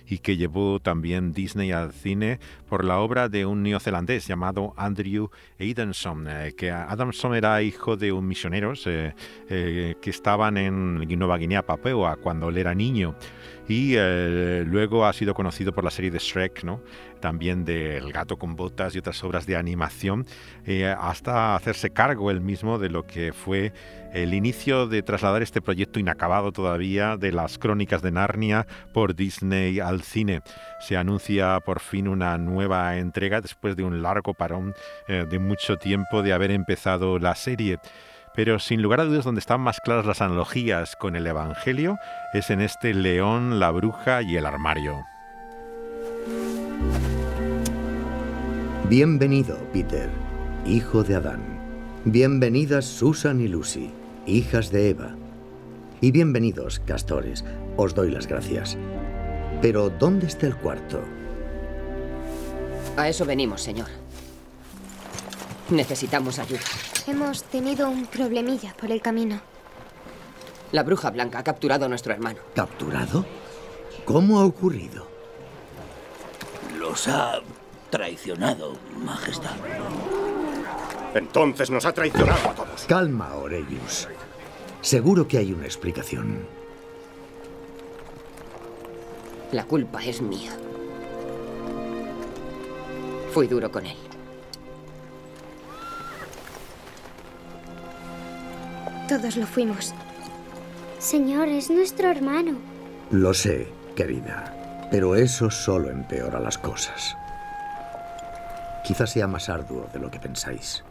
y 0.07 0.19
que 0.19 0.37
llevó 0.37 0.79
también 0.79 1.31
Disney 1.31 1.71
al 1.71 1.93
cine 1.93 2.39
por 2.67 2.83
la 2.83 2.99
obra 2.99 3.29
de 3.29 3.45
un 3.45 3.63
neozelandés 3.63 4.27
llamado 4.27 4.73
Andrew 4.77 5.29
Adamson, 5.59 6.27
eh, 6.27 6.53
que 6.57 6.71
Adamson 6.71 7.35
era 7.35 7.61
hijo 7.61 7.97
de 7.97 8.11
un 8.11 8.27
misioneros 8.27 8.85
eh, 8.87 9.13
eh, 9.49 9.95
que 10.01 10.09
estaban 10.09 10.57
en 10.57 11.07
Nueva 11.17 11.37
Guinea 11.37 11.65
Papua 11.65 12.17
cuando 12.17 12.49
él 12.49 12.57
era 12.57 12.73
niño 12.73 13.15
y 13.67 13.95
luego 14.65 15.05
ha 15.05 15.13
sido 15.13 15.33
conocido 15.33 15.73
por 15.73 15.83
la 15.83 15.91
serie 15.91 16.11
de 16.11 16.19
Shrek, 16.19 16.63
¿no? 16.63 16.81
también 17.19 17.63
de 17.63 17.97
El 17.97 18.11
gato 18.11 18.35
con 18.35 18.57
botas 18.57 18.95
y 18.95 18.99
otras 18.99 19.23
obras 19.23 19.45
de 19.45 19.55
animación, 19.55 20.25
hasta 20.99 21.55
hacerse 21.55 21.91
cargo 21.91 22.29
él 22.31 22.41
mismo 22.41 22.79
de 22.79 22.89
lo 22.89 23.07
que 23.07 23.31
fue 23.31 23.71
el 24.13 24.33
inicio 24.33 24.87
de 24.87 25.01
trasladar 25.01 25.41
este 25.41 25.61
proyecto 25.61 25.99
inacabado 25.99 26.51
todavía 26.51 27.17
de 27.17 27.31
las 27.31 27.57
crónicas 27.57 28.01
de 28.01 28.11
Narnia 28.11 28.67
por 28.93 29.15
Disney 29.15 29.79
al 29.79 30.03
cine. 30.03 30.41
Se 30.81 30.97
anuncia 30.97 31.59
por 31.65 31.79
fin 31.79 32.07
una 32.07 32.37
nueva 32.37 32.97
entrega 32.97 33.41
después 33.41 33.75
de 33.75 33.83
un 33.83 34.01
largo 34.03 34.33
parón 34.33 34.75
eh, 35.07 35.25
de 35.27 35.39
mucho 35.39 35.77
tiempo 35.77 36.21
de 36.21 36.33
haber 36.33 36.51
empezado 36.51 37.17
la 37.17 37.35
serie. 37.35 37.79
Pero 38.35 38.59
sin 38.59 38.81
lugar 38.81 38.99
a 38.99 39.05
dudas 39.05 39.25
donde 39.25 39.39
están 39.39 39.61
más 39.61 39.79
claras 39.79 40.05
las 40.05 40.21
analogías 40.21 40.95
con 40.95 41.15
el 41.15 41.27
Evangelio 41.27 41.97
es 42.33 42.49
en 42.49 42.61
este 42.61 42.93
león, 42.93 43.59
la 43.59 43.71
bruja 43.71 44.21
y 44.21 44.37
el 44.37 44.45
armario. 44.45 45.05
Bienvenido, 48.89 49.57
Peter, 49.71 50.09
hijo 50.65 51.03
de 51.03 51.15
Adán. 51.15 51.41
Bienvenidas 52.05 52.85
Susan 52.85 53.39
y 53.39 53.47
Lucy 53.47 53.91
hijas 54.25 54.71
de 54.71 54.89
Eva. 54.89 55.15
Y 56.01 56.11
bienvenidos, 56.11 56.79
castores. 56.79 57.43
Os 57.77 57.93
doy 57.95 58.11
las 58.11 58.27
gracias. 58.27 58.77
Pero, 59.61 59.89
¿dónde 59.89 60.27
está 60.27 60.47
el 60.47 60.55
cuarto? 60.55 61.01
A 62.97 63.09
eso 63.09 63.25
venimos, 63.25 63.61
señor. 63.61 64.02
Necesitamos 65.69 66.39
ayuda. 66.39 66.61
Hemos 67.07 67.43
tenido 67.43 67.89
un 67.89 68.05
problemilla 68.05 68.73
por 68.79 68.91
el 68.91 69.01
camino. 69.01 69.39
La 70.71 70.83
bruja 70.83 71.09
blanca 71.11 71.39
ha 71.39 71.43
capturado 71.43 71.85
a 71.85 71.89
nuestro 71.89 72.13
hermano. 72.13 72.39
¿Capturado? 72.55 73.25
¿Cómo 74.05 74.39
ha 74.39 74.45
ocurrido? 74.45 75.07
Los 76.77 77.07
ha 77.07 77.39
traicionado, 77.89 78.75
Majestad. 78.97 79.55
Entonces 81.13 81.69
nos 81.69 81.85
ha 81.85 81.93
traicionado 81.93 82.49
a 82.49 82.55
todos. 82.55 82.85
Calma, 82.87 83.29
Aurelius. 83.29 84.07
Seguro 84.81 85.27
que 85.27 85.37
hay 85.37 85.53
una 85.53 85.65
explicación. 85.65 86.45
La 89.51 89.65
culpa 89.65 90.03
es 90.03 90.21
mía. 90.21 90.51
Fui 93.31 93.47
duro 93.47 93.71
con 93.71 93.85
él. 93.85 93.97
Todos 99.13 99.37
lo 99.37 99.45
fuimos. 99.45 99.93
Señor, 100.97 101.47
es 101.47 101.69
nuestro 101.69 102.09
hermano. 102.09 102.53
Lo 103.11 103.31
sé, 103.35 103.67
querida. 103.95 104.87
Pero 104.89 105.15
eso 105.15 105.51
solo 105.51 105.91
empeora 105.91 106.39
las 106.39 106.57
cosas. 106.57 107.15
Quizás 108.83 109.11
sea 109.11 109.27
más 109.27 109.49
arduo 109.49 109.87
de 109.93 109.99
lo 109.99 110.09
que 110.09 110.19
pensáis. 110.19 110.83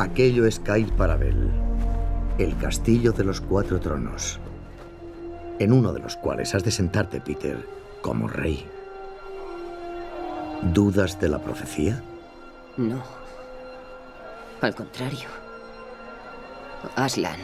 Aquello 0.00 0.46
es 0.46 0.58
Kail 0.58 0.92
Parabel, 0.94 1.48
el 2.38 2.56
castillo 2.58 3.12
de 3.12 3.22
los 3.22 3.40
cuatro 3.40 3.78
tronos, 3.78 4.40
en 5.60 5.72
uno 5.72 5.92
de 5.92 6.00
los 6.00 6.16
cuales 6.16 6.56
has 6.56 6.64
de 6.64 6.72
sentarte, 6.72 7.20
Peter, 7.20 7.64
como 8.00 8.26
rey. 8.26 8.66
¿Dudas 10.62 11.20
de 11.20 11.28
la 11.28 11.40
profecía? 11.40 12.02
No. 12.76 13.02
Al 14.60 14.74
contrario. 14.74 15.28
Aslan, 16.94 17.38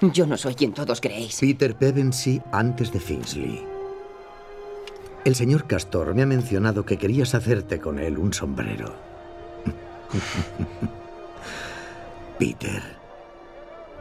yo 0.00 0.26
no 0.26 0.36
soy 0.36 0.54
quien 0.54 0.72
todos 0.72 1.00
creéis. 1.00 1.40
Peter 1.40 1.74
Pevensey 1.74 2.42
antes 2.52 2.92
de 2.92 3.00
Finsley. 3.00 3.66
El 5.24 5.34
señor 5.34 5.66
Castor 5.66 6.14
me 6.14 6.22
ha 6.22 6.26
mencionado 6.26 6.86
que 6.86 6.96
querías 6.96 7.34
hacerte 7.34 7.78
con 7.78 7.98
él 7.98 8.16
un 8.16 8.32
sombrero. 8.32 8.94
Peter, 12.38 12.82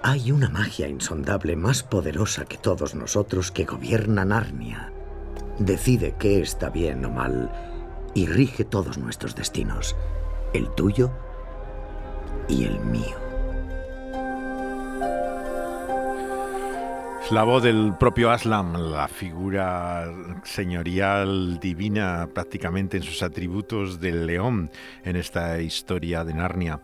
hay 0.02 0.32
una 0.32 0.50
magia 0.50 0.88
insondable 0.88 1.58
más 1.58 1.84
poderosa 1.84 2.46
que 2.46 2.58
todos 2.58 2.96
nosotros 2.96 3.52
que 3.52 3.66
gobierna 3.66 4.24
Narnia. 4.24 4.94
Decide 5.60 6.16
qué 6.18 6.42
está 6.42 6.70
bien 6.70 7.04
o 7.04 7.10
mal 7.10 7.52
y 8.14 8.28
rige 8.28 8.64
todos 8.64 8.98
nuestros 8.98 9.36
destinos, 9.36 9.94
el 10.54 10.70
tuyo 10.70 11.12
y 12.48 12.64
el 12.64 12.80
mío. 12.80 13.18
La 17.32 17.44
voz 17.44 17.62
del 17.62 17.94
propio 18.00 18.32
Aslan, 18.32 18.92
la 18.92 19.08
figura 19.10 20.12
señorial 20.44 21.60
divina 21.60 22.28
prácticamente 22.34 22.98
en 22.98 23.04
sus 23.04 23.22
atributos 23.22 24.00
del 24.00 24.26
león 24.26 24.72
en 25.04 25.18
esta 25.18 25.62
historia 25.62 26.24
de 26.24 26.34
Narnia 26.34 26.80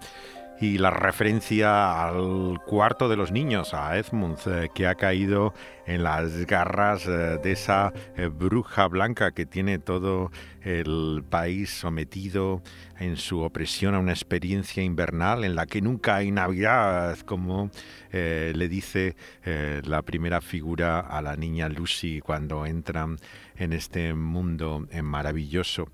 y 0.59 0.77
la 0.77 0.89
referencia 0.89 2.07
al 2.07 2.59
cuarto 2.65 3.09
de 3.09 3.17
los 3.17 3.31
niños, 3.31 3.73
a 3.73 3.97
Edmund, 3.97 4.37
eh, 4.47 4.69
que 4.73 4.87
ha 4.87 4.95
caído 4.95 5.53
en 5.85 6.03
las 6.03 6.45
garras 6.45 7.05
eh, 7.07 7.39
de 7.43 7.51
esa 7.51 7.91
eh, 8.15 8.27
bruja 8.27 8.87
blanca 8.87 9.31
que 9.31 9.45
tiene 9.45 9.79
todo 9.79 10.31
el 10.61 11.23
país 11.29 11.69
sometido 11.69 12.63
en 12.97 13.17
su 13.17 13.41
opresión 13.41 13.93
a 13.93 13.99
una 13.99 14.13
experiencia 14.13 14.81
invernal 14.81 15.43
en 15.43 15.55
la 15.55 15.67
que 15.67 15.81
nunca 15.81 16.15
hay 16.15 16.31
Navidad, 16.31 17.19
como 17.19 17.69
le 18.11 18.67
dice 18.69 19.15
la 19.43 20.01
primera 20.01 20.41
figura 20.41 21.01
a 21.01 21.21
la 21.21 21.35
niña 21.35 21.69
Lucy 21.69 22.19
cuando 22.19 22.65
entran 22.65 23.17
en 23.57 23.73
este 23.73 24.13
mundo 24.15 24.87
maravilloso 25.03 25.89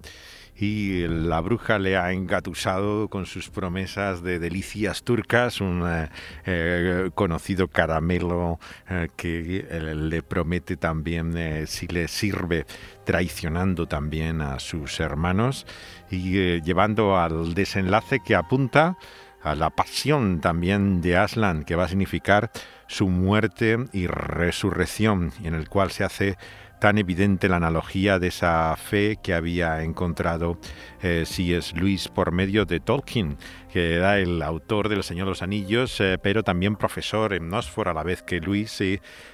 y 0.61 1.07
la 1.07 1.41
bruja 1.41 1.79
le 1.79 1.97
ha 1.97 2.11
engatusado 2.11 3.07
con 3.07 3.25
sus 3.25 3.49
promesas 3.49 4.21
de 4.21 4.37
delicias 4.37 5.01
turcas, 5.01 5.59
un 5.59 5.83
eh, 5.87 6.07
eh, 6.45 7.09
conocido 7.15 7.67
caramelo 7.67 8.59
eh, 8.87 9.07
que 9.15 9.65
le 9.95 10.21
promete 10.21 10.77
también 10.77 11.65
si 11.65 11.87
le 11.87 12.07
sirve 12.07 12.67
traicionando 13.05 13.87
también 13.87 14.41
a 14.41 14.59
sus 14.59 14.99
hermanos 14.99 15.65
y 16.11 16.61
llevando 16.61 17.17
al 17.17 17.55
desenlace 17.55 18.19
que 18.23 18.35
apunta 18.35 18.99
a 19.41 19.55
la 19.55 19.71
pasión 19.71 20.41
también 20.41 21.01
de 21.01 21.17
Aslan, 21.17 21.63
que 21.63 21.75
va 21.75 21.85
a 21.85 21.87
significar 21.87 22.51
su 22.85 23.07
muerte 23.07 23.77
y 23.93 24.05
resurrección, 24.05 25.31
en 25.43 25.55
el 25.55 25.69
cual 25.69 25.89
se 25.89 26.03
hace 26.03 26.37
tan 26.81 26.97
evidente 26.97 27.47
la 27.47 27.57
analogía 27.57 28.17
de 28.17 28.29
esa 28.29 28.75
fe 28.75 29.19
que 29.21 29.35
había 29.35 29.83
encontrado 29.83 30.57
eh, 31.03 31.25
C.S. 31.27 31.75
Lewis 31.75 32.07
por 32.07 32.31
medio 32.31 32.65
de 32.65 32.79
Tolkien, 32.79 33.37
que 33.71 33.95
era 33.95 34.19
el 34.19 34.41
autor 34.41 34.89
del 34.89 35.03
Señor 35.03 35.25
de 35.25 35.31
los 35.31 35.41
Anillos, 35.41 35.99
eh, 36.01 36.17
pero 36.21 36.43
también 36.43 36.75
profesor 36.75 37.33
en 37.33 37.53
Oxford 37.53 37.87
a 37.87 37.93
la 37.93 38.03
vez 38.03 38.21
que 38.21 38.39
Lewis, 38.39 38.81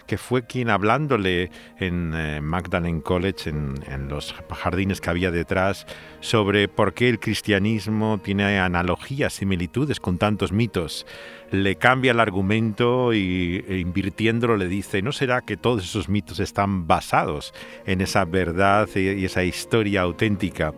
que 0.06 0.18
fue 0.18 0.46
quien 0.46 0.70
hablándole 0.70 1.50
en 1.80 2.14
eh, 2.16 2.42
Magdalen 2.42 3.02
College, 3.02 3.50
en, 3.50 3.76
en, 3.88 4.08
los 4.08 4.34
jardines 4.34 5.02
que 5.02 5.10
había 5.10 5.32
detrás, 5.32 5.86
sobre 6.20 6.68
por 6.68 6.94
qué 6.94 7.10
el 7.10 7.20
cristianismo 7.20 8.20
tiene 8.24 8.60
analogías, 8.60 9.34
similitudes 9.34 10.00
con 10.00 10.18
tantos 10.18 10.52
mitos 10.52 11.06
le 11.52 11.76
cambia 11.78 12.12
el 12.12 12.20
argumento 12.20 13.14
y 13.14 13.64
e 13.68 13.78
invirtiéndolo 13.78 14.58
le 14.58 14.68
dice, 14.68 15.02
¿no 15.02 15.12
será 15.12 15.42
que 15.42 15.58
todos 15.58 15.84
esos 15.84 16.10
mitos 16.10 16.40
están 16.40 16.88
basados 16.88 17.54
en 17.86 18.02
esa 18.02 18.26
verdad 18.26 18.90
y 18.96 19.26
esa 19.26 19.44
historia 19.44 20.02
auténtica? 20.02 20.74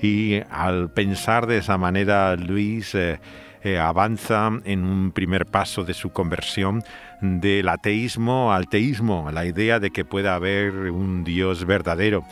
Y 0.00 0.40
al 0.50 0.90
pensar 0.90 1.46
de 1.46 1.58
esa 1.58 1.78
manera, 1.78 2.36
Luis 2.36 2.94
eh, 2.94 3.18
eh, 3.62 3.78
avanza 3.78 4.50
en 4.64 4.84
un 4.84 5.10
primer 5.12 5.46
paso 5.46 5.84
de 5.84 5.94
su 5.94 6.10
conversión 6.10 6.84
del 7.20 7.68
ateísmo 7.68 8.52
al 8.52 8.68
teísmo, 8.68 9.30
la 9.32 9.46
idea 9.46 9.80
de 9.80 9.90
que 9.90 10.04
pueda 10.04 10.34
haber 10.34 10.72
un 10.90 11.24
Dios 11.24 11.64
verdadero. 11.64 12.24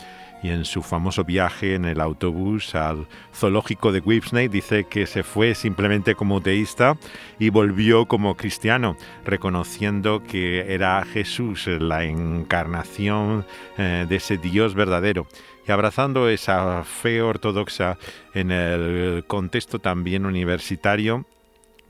Y 0.44 0.50
en 0.50 0.66
su 0.66 0.82
famoso 0.82 1.24
viaje 1.24 1.74
en 1.74 1.86
el 1.86 2.02
autobús 2.02 2.74
al 2.74 3.08
zoológico 3.34 3.92
de 3.92 4.00
Whipsnade 4.00 4.50
dice 4.50 4.84
que 4.84 5.06
se 5.06 5.22
fue 5.22 5.54
simplemente 5.54 6.14
como 6.14 6.42
teísta 6.42 6.98
y 7.38 7.48
volvió 7.48 8.04
como 8.04 8.36
cristiano, 8.36 8.96
reconociendo 9.24 10.22
que 10.22 10.74
era 10.74 11.02
Jesús 11.04 11.66
la 11.66 12.04
encarnación 12.04 13.46
eh, 13.78 14.04
de 14.06 14.16
ese 14.16 14.36
Dios 14.36 14.74
verdadero 14.74 15.26
y 15.66 15.72
abrazando 15.72 16.28
esa 16.28 16.84
fe 16.84 17.22
ortodoxa 17.22 17.98
en 18.34 18.50
el 18.50 19.24
contexto 19.26 19.78
también 19.78 20.26
universitario 20.26 21.26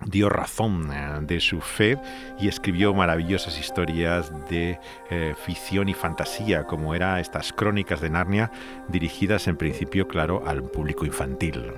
dio 0.07 0.29
razón 0.29 0.91
eh, 0.93 1.19
de 1.23 1.41
su 1.41 1.61
fe 1.61 1.99
y 2.39 2.49
escribió 2.49 2.95
maravillosas 2.95 3.59
historias 3.59 4.33
de 4.49 4.79
eh, 5.11 5.35
ficción 5.45 5.89
y 5.89 5.95
fantasía, 5.95 6.65
como 6.65 6.95
eran 6.95 7.19
estas 7.19 7.53
crónicas 7.53 8.01
de 8.01 8.11
Narnia, 8.11 8.51
dirigidas 8.89 9.49
en 9.49 9.57
principio, 9.57 10.07
claro, 10.09 10.43
al 10.47 10.63
público 10.63 11.05
infantil. 11.07 11.73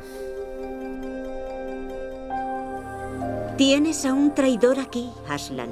Tienes 3.56 4.04
a 4.04 4.12
un 4.12 4.34
traidor 4.34 4.78
aquí, 4.78 5.10
Aslan. 5.28 5.70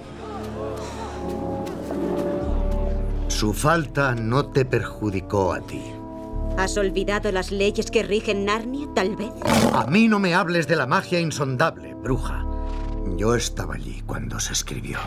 Su 3.29 3.53
falta 3.53 4.15
no 4.15 4.47
te 4.47 4.65
perjudicó 4.65 5.53
a 5.53 5.61
ti. 5.61 5.83
¿Has 6.57 6.77
olvidado 6.77 7.33
las 7.33 7.51
leyes 7.51 7.91
que 7.91 8.03
rigen 8.03 8.45
Narnia, 8.45 8.87
tal 8.95 9.17
vez? 9.17 9.33
A 9.73 9.87
mí 9.87 10.07
no 10.07 10.19
me 10.21 10.35
hables 10.35 10.69
de 10.69 10.77
la 10.77 10.87
magia 10.87 11.19
insondable, 11.19 11.95
bruja. 11.95 12.47
Yo 13.17 13.35
estaba 13.35 13.75
allí 13.75 14.03
cuando 14.07 14.39
se 14.39 14.53
escribió. 14.53 14.99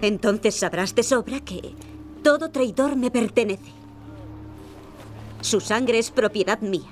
Entonces 0.00 0.54
sabrás 0.54 0.94
de 0.94 1.02
sobra 1.02 1.40
que 1.40 1.74
todo 2.22 2.50
traidor 2.50 2.96
me 2.96 3.10
pertenece. 3.10 3.72
Su 5.40 5.60
sangre 5.60 5.98
es 5.98 6.10
propiedad 6.10 6.60
mía. 6.60 6.88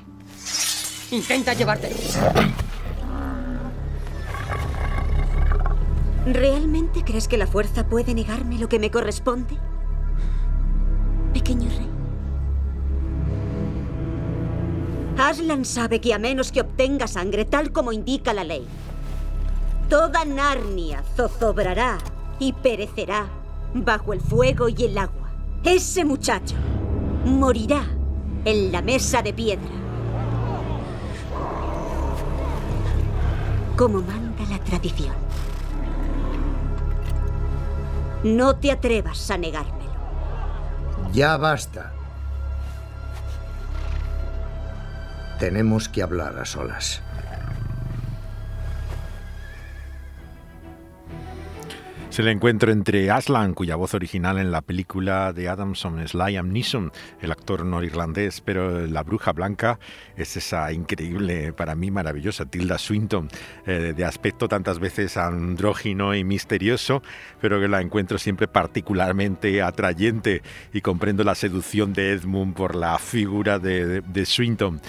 Intenta 1.13 1.55
llevártelo. 1.55 1.97
¿Realmente 6.27 7.03
crees 7.05 7.29
que 7.29 7.39
la 7.39 7.47
fuerza 7.47 7.87
puede 7.89 8.13
negarme 8.15 8.59
lo 8.59 8.69
que 8.69 8.79
me 8.79 8.91
corresponde? 8.91 9.57
Pequeño 11.33 11.69
rey. 11.69 11.80
Aslan 15.21 15.65
sabe 15.67 16.01
que 16.01 16.15
a 16.15 16.19
menos 16.19 16.51
que 16.51 16.63
obtenga 16.63 17.07
sangre 17.07 17.45
tal 17.45 17.73
como 17.73 17.93
indica 17.93 18.33
la 18.33 18.43
ley, 18.43 18.67
toda 19.89 20.25
Narnia 20.25 21.05
zozobrará 21.15 21.99
y 22.39 22.55
perecerá 22.55 23.27
bajo 23.75 24.15
el 24.15 24.21
fuego 24.21 24.69
y 24.69 24.85
el 24.85 24.97
agua. 24.97 25.31
Ese 25.63 26.07
muchacho 26.07 26.57
morirá 27.27 27.85
en 28.47 28.73
la 28.73 28.81
mesa 28.81 29.21
de 29.21 29.35
piedra. 29.35 29.71
Como 33.77 34.01
manda 34.01 34.45
la 34.49 34.59
tradición. 34.65 35.15
No 38.25 38.57
te 38.57 38.71
atrevas 38.71 39.31
a 39.31 39.37
negármelo. 39.39 39.91
Ya 41.13 41.37
basta. 41.37 42.00
Tenemos 45.41 45.89
que 45.89 46.03
hablar 46.03 46.39
a 46.39 46.45
solas. 46.45 47.01
El 52.21 52.29
encuentro 52.29 52.71
entre 52.71 53.11
Aslan, 53.11 53.55
cuya 53.55 53.77
voz 53.77 53.95
original 53.95 54.39
en 54.39 54.51
la 54.51 54.61
película 54.61 55.33
de 55.33 55.49
Adamson 55.49 56.01
es 56.01 56.15
Liam 56.15 56.53
Neeson, 56.53 56.93
el 57.23 57.33
actor 57.33 57.65
norirlandés, 57.65 58.43
pero 58.43 58.87
la 58.87 59.03
bruja 59.03 59.33
blanca 59.33 59.79
es 60.17 60.37
esa 60.37 60.71
increíble, 60.71 61.55
para 61.55 61.75
mí 61.75 61.91
maravillosa 61.91 62.45
Tilda 62.45 62.77
Swinton, 62.77 63.29
eh, 63.67 63.95
de 63.97 64.05
aspecto 64.05 64.49
tantas 64.49 64.79
veces 64.79 65.17
andrógino 65.17 66.15
y 66.15 66.23
misterioso, 66.23 67.03
pero 67.41 67.59
que 67.59 67.69
la 67.69 67.81
encuentro 67.81 68.19
siempre 68.19 68.49
particularmente 68.49 69.63
atrayente 69.63 70.43
y 70.75 70.83
comprendo 70.83 71.25
la 71.25 71.35
seducción 71.35 71.95
de 71.95 72.13
Edmund 72.13 72.55
por 72.55 72.75
la 72.75 72.99
figura 72.99 73.59
de, 73.59 74.03
de 74.03 74.27
Swinton. 74.27 74.83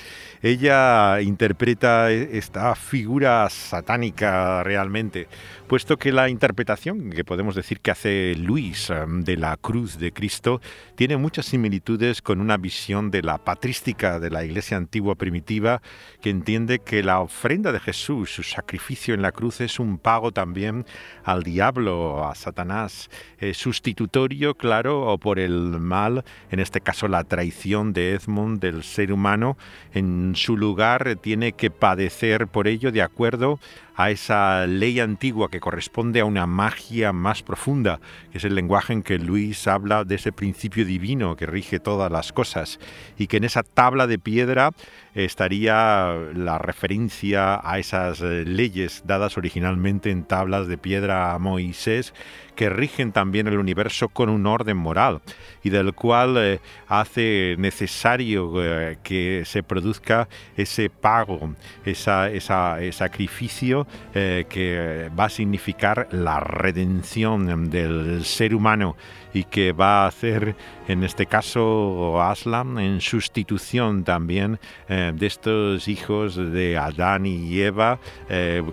Ella 0.44 1.22
interpreta 1.22 2.10
esta 2.10 2.74
figura 2.74 3.48
satánica 3.52 4.64
realmente, 4.64 5.28
puesto 5.72 5.96
que 5.96 6.12
la 6.12 6.28
interpretación 6.28 7.12
que 7.12 7.24
podemos 7.24 7.56
decir 7.56 7.80
que 7.80 7.92
hace 7.92 8.36
Luis 8.36 8.90
um, 8.90 9.22
de 9.22 9.38
la 9.38 9.56
cruz 9.56 9.98
de 9.98 10.12
Cristo 10.12 10.60
tiene 10.96 11.16
muchas 11.16 11.46
similitudes 11.46 12.22
con 12.22 12.42
una 12.42 12.58
visión 12.58 13.10
de 13.10 13.22
la 13.22 13.38
patrística 13.38 14.20
de 14.20 14.30
la 14.30 14.44
iglesia 14.44 14.76
antigua 14.76 15.16
primitiva 15.16 15.82
que 16.22 16.30
entiende 16.30 16.80
que 16.80 17.04
la 17.04 17.22
ofrenda 17.22 17.72
de 17.72 17.80
Jesús, 17.80 18.36
su 18.36 18.44
sacrificio 18.44 19.14
en 19.14 19.22
la 19.22 19.32
cruz 19.32 19.62
es 19.62 19.80
un 19.80 19.98
pago 19.98 20.34
también 20.34 20.86
al 21.24 21.44
diablo, 21.44 22.28
a 22.28 22.36
Satanás, 22.36 23.10
eh, 23.40 23.54
sustitutorio, 23.54 24.56
claro, 24.56 25.08
o 25.08 25.18
por 25.20 25.40
el 25.40 25.80
mal, 25.80 26.26
en 26.50 26.60
este 26.60 26.82
caso 26.82 27.08
la 27.08 27.24
traición 27.24 27.94
de 27.94 28.16
Edmund 28.16 28.60
del 28.60 28.84
ser 28.84 29.14
humano 29.14 29.58
en 29.94 30.34
su 30.36 30.58
lugar 30.58 31.16
tiene 31.22 31.54
que 31.54 31.72
padecer 31.72 32.48
por 32.48 32.68
ello 32.68 32.92
de 32.92 33.04
acuerdo 33.04 33.58
a 33.96 34.10
esa 34.10 34.66
ley 34.68 35.00
antigua 35.00 35.50
que 35.50 35.60
corresponde 35.62 36.20
a 36.20 36.26
una 36.26 36.46
magia 36.46 37.14
más 37.14 37.42
profunda, 37.42 38.02
que 38.34 38.40
es 38.40 38.44
el 38.44 38.56
lenguaje 38.56 38.92
en 38.92 39.04
que 39.04 39.18
Luis 39.18 39.66
habla 39.68 40.04
de 40.04 40.16
ese 40.16 40.34
principio 40.34 40.84
divino 40.84 41.38
que 41.38 41.46
rige 41.46 41.80
todas 41.80 42.12
las 42.12 42.34
cosas 42.34 42.82
y 43.18 43.28
que 43.28 43.38
en 43.38 43.46
esa 43.46 43.64
tabla 43.64 44.08
de 44.08 44.20
piedra 44.20 44.72
estaría 45.14 46.16
la 46.34 46.58
referencia 46.58 47.60
a 47.64 47.80
esas 47.80 48.22
eh, 48.22 48.46
leyes 48.46 49.04
dadas 49.06 49.38
originalmente 49.38 50.10
en 50.10 50.24
tablas 50.24 50.68
de 50.68 50.78
piedra 50.78 51.34
a 51.34 51.40
Moisés 51.40 52.14
que 52.56 52.70
rigen 52.70 53.12
también 53.12 53.48
el 53.48 53.58
universo 53.58 54.10
con 54.10 54.30
un 54.30 54.46
orden 54.46 54.78
moral 54.78 55.22
y 55.64 55.70
del 55.70 55.94
cual 55.94 56.38
eh, 56.38 56.60
hace 56.88 57.56
necesario 57.58 58.64
eh, 58.64 59.00
que 59.04 59.44
se 59.46 59.64
produzca 59.64 60.28
ese 60.56 60.90
pago, 60.90 61.56
ese 61.86 62.92
sacrificio 62.92 63.88
que 64.14 65.10
va 65.18 65.26
a 65.26 65.30
significar 65.30 66.08
la 66.12 66.40
redención 66.40 67.70
del 67.70 68.24
ser 68.26 68.54
humano 68.54 68.96
y 69.34 69.46
que 69.46 69.72
va 69.72 70.04
a 70.04 70.08
hacer 70.08 70.56
en 70.88 71.04
este 71.04 71.26
caso 71.26 72.22
Aslan 72.22 72.80
en 72.80 73.02
sustitución 73.02 74.04
también 74.04 74.60
de 74.88 75.26
estos 75.26 75.88
hijos 75.88 76.36
de 76.36 76.78
Adán 76.78 77.26
y 77.26 77.60
Eva 77.60 78.00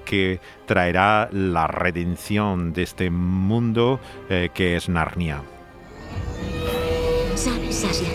que 0.04 0.40
traerá 0.66 1.28
la 1.32 1.66
redención 1.66 2.72
de 2.72 2.82
este 2.82 3.10
mundo 3.10 4.00
que 4.28 4.76
es 4.76 4.88
Narnia. 4.88 5.42
¿Sabes, 7.34 7.84
Aslan? 7.84 8.12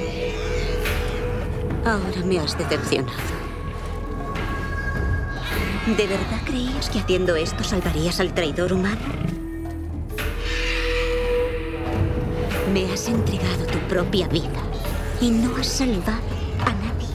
Ahora 1.85 2.25
me 2.25 2.39
has 2.39 2.57
decepcionado. 2.57 3.11
¿De 5.97 6.07
verdad 6.07 6.41
creías 6.45 6.89
que 6.89 6.99
haciendo 6.99 7.35
esto 7.35 7.61
salvarías 7.61 8.21
al 8.21 8.33
traidor 8.33 8.71
humano? 8.71 9.42
Me 12.71 12.91
has 12.91 13.07
entregado 13.07 13.65
tu 13.65 13.77
propia 13.89 14.27
vida 14.27 14.61
y 15.19 15.31
no 15.31 15.55
has 15.57 15.67
salvado 15.67 16.21
a 16.65 16.73
nadie. 16.73 17.09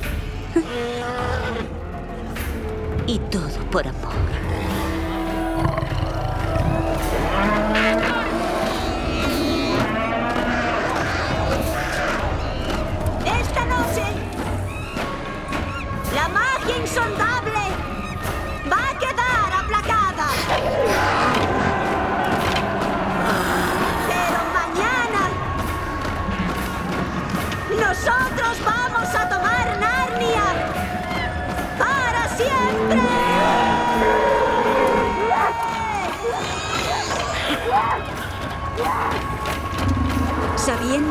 Y 3.07 3.19
todo 3.31 3.49
por 3.71 3.89
amor. 3.89 4.13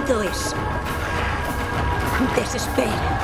Sabiendo 0.07 0.31
eso, 0.31 0.55
desespera. 2.37 3.16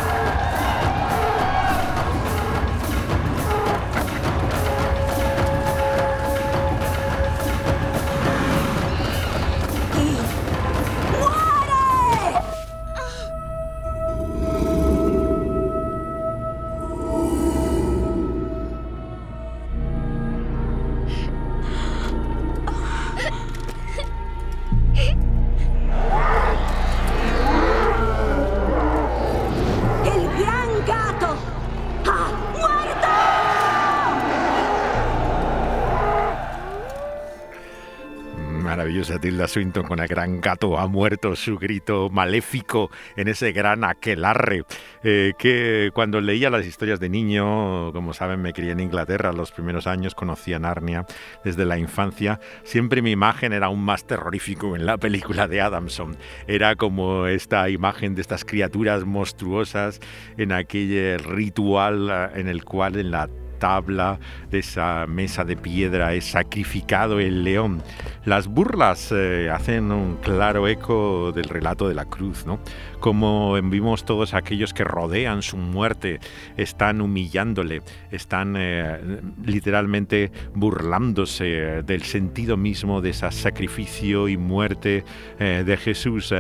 Maravillosa 39.04 39.20
Tilda 39.20 39.48
Swinton 39.48 39.84
con 39.84 40.00
el 40.00 40.08
gran 40.08 40.40
gato 40.40 40.78
ha 40.78 40.88
muerto, 40.88 41.36
su 41.36 41.58
grito 41.58 42.10
maléfico 42.10 42.90
en 43.18 43.28
ese 43.28 43.52
gran 43.52 43.84
aquelarre, 43.84 44.64
eh, 45.04 45.34
que 45.38 45.92
cuando 45.94 46.22
leía 46.22 46.50
las 46.50 46.66
historias 46.66 47.00
de 47.00 47.10
niño, 47.10 47.92
como 47.92 48.14
saben, 48.14 48.42
me 48.42 48.54
crié 48.54 48.72
en 48.72 48.80
Inglaterra 48.80 49.34
los 49.34 49.52
primeros 49.52 49.88
años, 49.88 50.16
conocía 50.16 50.58
Narnia 50.58 51.06
desde 51.44 51.66
la 51.66 51.78
infancia, 51.78 52.40
siempre 52.64 53.02
mi 53.02 53.12
imagen 53.12 53.52
era 53.52 53.66
aún 53.66 53.84
más 53.84 54.08
terrorífico 54.08 54.76
en 54.76 54.86
la 54.86 54.98
película 54.98 55.48
de 55.48 55.60
Adamson. 55.60 56.16
Era 56.48 56.76
como 56.76 57.28
esta 57.28 57.70
imagen 57.70 58.16
de 58.16 58.22
estas 58.22 58.46
criaturas 58.46 59.04
monstruosas 59.04 60.00
en 60.38 60.54
aquel 60.54 61.20
ritual 61.20 62.10
eh, 62.10 62.40
en 62.40 62.48
el 62.48 62.64
cual 62.64 62.96
en 62.96 63.12
la 63.12 63.30
tabla 63.64 64.20
de 64.52 64.60
esa 64.60 65.08
mesa 65.08 65.46
de 65.46 65.56
piedra 65.56 66.14
es 66.14 66.26
sacrificado 66.26 67.22
el 67.22 67.46
león. 67.46 67.82
Las 68.26 68.48
burlas 68.48 69.14
eh, 69.14 69.50
hacen 69.50 69.90
un 69.94 70.18
claro 70.18 70.68
eco 70.68 71.32
del 71.32 71.46
relato 71.46 71.88
de 71.88 71.94
la 71.94 72.04
cruz, 72.04 72.46
¿no? 72.46 72.60
Como 73.00 73.54
vimos 73.62 74.04
todos 74.04 74.34
aquellos 74.34 74.74
que 74.74 74.84
rodean 74.84 75.42
su 75.42 75.56
muerte, 75.56 76.20
están 76.58 77.00
humillándole, 77.00 77.84
están 78.12 78.56
eh, 78.58 79.22
literalmente 79.46 80.30
burlándose 80.54 81.84
del 81.84 82.04
sentido 82.04 82.58
mismo 82.58 83.00
de 83.00 83.12
ese 83.12 83.32
sacrificio 83.32 84.28
y 84.28 84.36
muerte 84.36 85.06
eh, 85.40 85.64
de 85.66 85.78
Jesús 85.78 86.34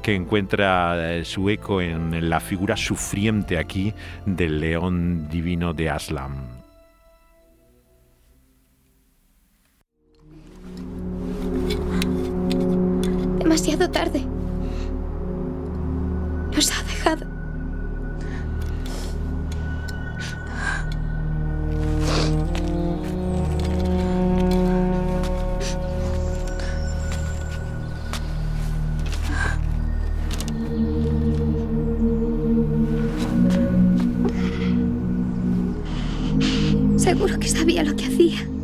que 0.00 0.14
encuentra 0.14 1.24
su 1.24 1.50
eco 1.50 1.80
en 1.80 2.30
la 2.30 2.38
figura 2.38 2.76
sufriente 2.76 3.58
aquí 3.58 3.92
del 4.26 4.60
león 4.60 5.28
divino 5.28 5.74
de 5.74 5.90
Aslam. 5.90 6.67
Demasiado 13.48 13.88
tarde. 13.90 14.22
Nos 16.54 16.70
ha 16.70 16.82
dejado. 16.82 17.26
Seguro 36.98 37.38
que 37.38 37.48
sabía 37.48 37.82
lo 37.82 37.96
que 37.96 38.04
hacía. 38.04 38.57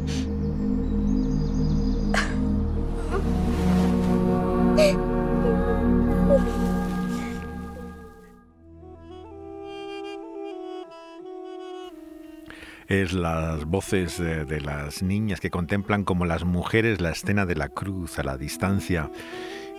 Es 13.02 13.12
las 13.12 13.64
voces 13.64 14.18
de, 14.18 14.61
las 14.61 15.02
niñas 15.02 15.40
que 15.40 15.50
contemplan 15.50 16.04
como 16.04 16.26
las 16.26 16.44
mujeres 16.44 17.00
la 17.00 17.11
escena 17.11 17.46
de 17.46 17.54
la 17.54 17.68
cruz 17.68 18.18
a 18.18 18.22
la 18.22 18.37
distancia 18.37 19.11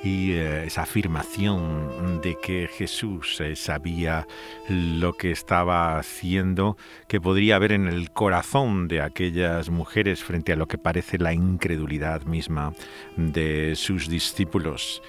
y 0.04 0.34
eh, 0.34 0.66
esa 0.66 0.84
afirmación 0.84 2.22
de 2.22 2.38
que 2.42 2.68
Jesús 2.68 3.40
eh, 3.42 3.56
sabía 3.56 4.28
lo 4.70 5.14
que 5.14 5.32
estaba 5.32 5.98
haciendo, 5.98 6.78
que 7.08 7.22
podría 7.22 7.56
haber 7.56 7.72
en 7.72 7.88
el 7.88 8.12
corazón 8.12 8.88
de 8.88 9.02
aquellas 9.02 9.70
mujeres 9.70 10.24
frente 10.24 10.54
a 10.54 10.56
lo 10.56 10.68
que 10.68 10.78
parece 10.78 11.18
la 11.18 11.34
incredulidad 11.34 12.24
misma 12.24 12.74
de 13.18 13.76
sus 13.76 14.10
discípulos. 14.10 15.02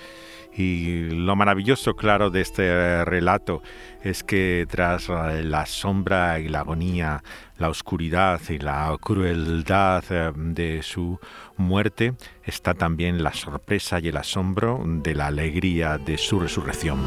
Y 0.57 1.11
lo 1.11 1.37
maravilloso, 1.37 1.97
claro, 1.97 2.31
de 2.31 2.41
este 2.41 3.05
relato 3.05 3.63
es 4.03 4.25
que 4.25 4.67
tras 4.71 5.09
la 5.09 5.67
sombra 5.67 6.41
y 6.41 6.49
la 6.49 6.61
agonía, 6.61 7.23
la 7.59 7.69
oscuridad 7.69 8.41
y 8.49 8.59
la 8.59 8.97
crueldad 8.99 10.05
eh, 10.09 10.33
de 10.35 10.83
su 10.83 11.19
muerte, 11.59 12.15
está 12.43 12.73
también 12.73 13.23
la 13.23 13.35
sorpresa 13.35 14.01
y 14.01 14.09
el 14.09 14.17
asombro 14.17 14.83
de 14.87 15.15
la 15.15 15.27
alegría 15.27 15.99
de 15.99 16.17
su 16.17 16.41
resurrección. 16.41 17.01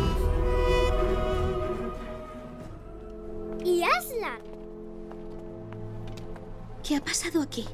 ¿Y 3.66 3.84
Aslan? 3.84 4.42
¿Qué 6.84 6.98
ha 6.98 7.02
pasado 7.02 7.42
aquí? 7.42 7.66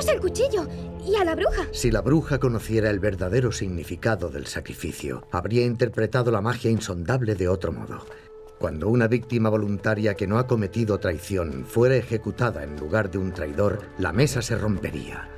El 0.00 0.20
cuchillo 0.20 0.66
y 1.06 1.16
a 1.16 1.24
la 1.24 1.34
bruja. 1.34 1.66
Si 1.72 1.90
la 1.90 2.00
bruja 2.00 2.38
conociera 2.38 2.90
el 2.90 2.98
verdadero 2.98 3.52
significado 3.52 4.28
del 4.28 4.46
sacrificio, 4.46 5.26
habría 5.30 5.64
interpretado 5.64 6.30
la 6.30 6.40
magia 6.40 6.70
insondable 6.70 7.34
de 7.34 7.48
otro 7.48 7.72
modo. 7.72 8.04
Cuando 8.58 8.88
una 8.88 9.08
víctima 9.08 9.48
voluntaria 9.48 10.14
que 10.14 10.26
no 10.26 10.38
ha 10.38 10.46
cometido 10.46 10.98
traición 10.98 11.64
fuera 11.64 11.96
ejecutada 11.96 12.62
en 12.62 12.76
lugar 12.76 13.10
de 13.10 13.18
un 13.18 13.32
traidor, 13.32 13.80
la 13.98 14.12
mesa 14.12 14.42
se 14.42 14.56
rompería 14.56 15.28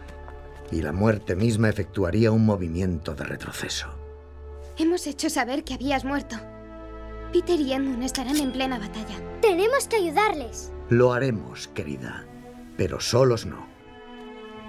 y 0.70 0.82
la 0.82 0.92
muerte 0.92 1.36
misma 1.36 1.68
efectuaría 1.68 2.30
un 2.30 2.44
movimiento 2.44 3.14
de 3.14 3.24
retroceso. 3.24 3.88
Hemos 4.76 5.06
hecho 5.06 5.30
saber 5.30 5.62
que 5.64 5.74
habías 5.74 6.04
muerto. 6.04 6.36
Peter 7.32 7.60
y 7.60 7.72
Edmund 7.72 8.02
estarán 8.02 8.36
en 8.36 8.52
plena 8.52 8.78
batalla. 8.78 9.16
Tenemos 9.40 9.88
que 9.88 9.96
ayudarles. 9.96 10.72
Lo 10.88 11.12
haremos, 11.12 11.68
querida, 11.68 12.26
pero 12.76 13.00
solos 13.00 13.46
no. 13.46 13.73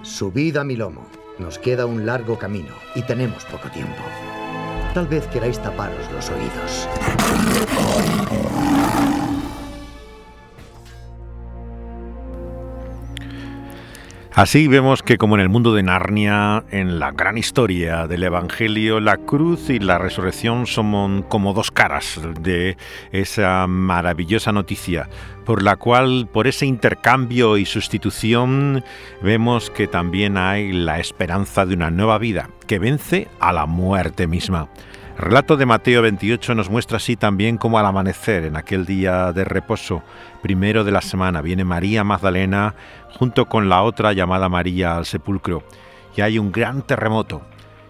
Subid 0.06 0.58
a 0.58 0.64
mi 0.64 0.76
lomo. 0.76 1.08
Nos 1.40 1.58
queda 1.58 1.88
un 1.88 2.06
largo 2.06 2.38
camino 2.38 2.76
y 2.94 3.02
tenemos 3.02 3.44
poco 3.46 3.72
tiempo. 3.72 4.04
Tal 4.94 5.08
vez 5.08 5.26
queráis 5.28 5.60
taparos 5.60 6.12
los 6.12 6.30
oídos. 6.30 6.88
Así 14.36 14.68
vemos 14.68 15.02
que 15.02 15.18
como 15.18 15.36
en 15.36 15.42
el 15.42 15.48
mundo 15.48 15.74
de 15.74 15.82
Narnia, 15.82 16.66
en 16.70 17.00
la 17.00 17.12
gran 17.12 17.38
historia 17.38 18.06
del 18.06 18.22
Evangelio, 18.22 19.00
la 19.00 19.16
cruz 19.16 19.70
y 19.70 19.80
la 19.80 19.98
resurrección 19.98 20.68
son 20.68 21.24
como 21.24 21.54
dos 21.54 21.72
caras 21.72 22.20
de 22.42 22.76
esa 23.14 23.66
maravillosa 23.66 24.52
noticia, 24.52 25.08
por 25.46 25.64
la 25.64 25.78
cual, 25.78 26.28
por 26.30 26.48
ese 26.48 26.66
intercambio 26.66 27.56
y 27.56 27.66
sustitución, 27.66 28.84
vemos 29.22 29.70
que 29.70 29.88
también 29.88 30.36
hay 30.36 30.74
la 30.74 31.00
esperanza 31.00 31.66
de 31.66 31.76
una 31.76 31.90
nueva 31.90 32.18
vida, 32.18 32.50
que 32.68 32.78
vence 32.78 33.30
a 33.40 33.54
la 33.54 33.66
muerte 33.66 34.28
misma. 34.28 34.68
El 35.18 35.22
relato 35.22 35.56
de 35.56 35.66
Mateo 35.66 36.02
28 36.02 36.56
nos 36.56 36.70
muestra 36.70 36.98
así 36.98 37.16
también 37.16 37.56
como 37.56 37.80
al 37.80 37.86
amanecer, 37.86 38.44
en 38.44 38.58
aquel 38.58 38.86
día 38.86 39.32
de 39.32 39.46
reposo, 39.46 40.04
primero 40.42 40.84
de 40.84 40.92
la 40.92 41.00
semana, 41.00 41.42
viene 41.42 41.64
María 41.64 42.04
Magdalena 42.04 42.76
junto 43.18 43.48
con 43.48 43.70
la 43.70 43.84
otra 43.84 44.14
llamada 44.14 44.50
María 44.50 44.98
al 44.98 45.06
sepulcro, 45.06 45.64
y 46.16 46.22
hay 46.22 46.38
un 46.38 46.52
gran 46.52 46.82
terremoto, 46.82 47.42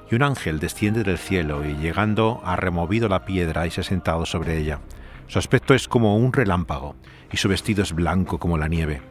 y 0.10 0.16
un 0.16 0.24
ángel 0.24 0.60
desciende 0.60 1.04
del 1.04 1.18
cielo 1.18 1.66
y 1.66 1.76
llegando 1.76 2.42
ha 2.46 2.56
removido 2.56 3.10
la 3.10 3.26
piedra 3.26 3.66
y 3.66 3.72
se 3.72 3.82
ha 3.82 3.84
sentado 3.84 4.26
sobre 4.26 4.58
ella. 4.58 4.80
Su 5.28 5.40
aspecto 5.40 5.74
es 5.74 5.88
como 5.88 6.18
un 6.18 6.32
relámpago, 6.32 6.96
y 7.32 7.38
su 7.38 7.50
vestido 7.50 7.82
es 7.82 7.94
blanco 7.94 8.38
como 8.38 8.58
la 8.58 8.68
nieve. 8.68 9.02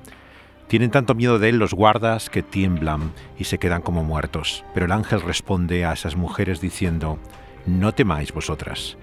Tienen 0.68 0.90
tanto 0.90 1.14
miedo 1.14 1.38
de 1.38 1.50
él 1.50 1.58
los 1.58 1.74
guardas 1.74 2.30
que 2.30 2.42
tiemblan 2.42 3.12
y 3.38 3.44
se 3.44 3.58
quedan 3.58 3.82
como 3.82 4.02
muertos. 4.02 4.64
Pero 4.72 4.86
el 4.86 4.92
ángel 4.92 5.20
responde 5.20 5.84
a 5.84 5.92
esas 5.92 6.16
mujeres 6.16 6.60
diciendo, 6.60 7.18
no 7.66 7.92
temáis 7.92 8.32
vosotras, 8.32 8.96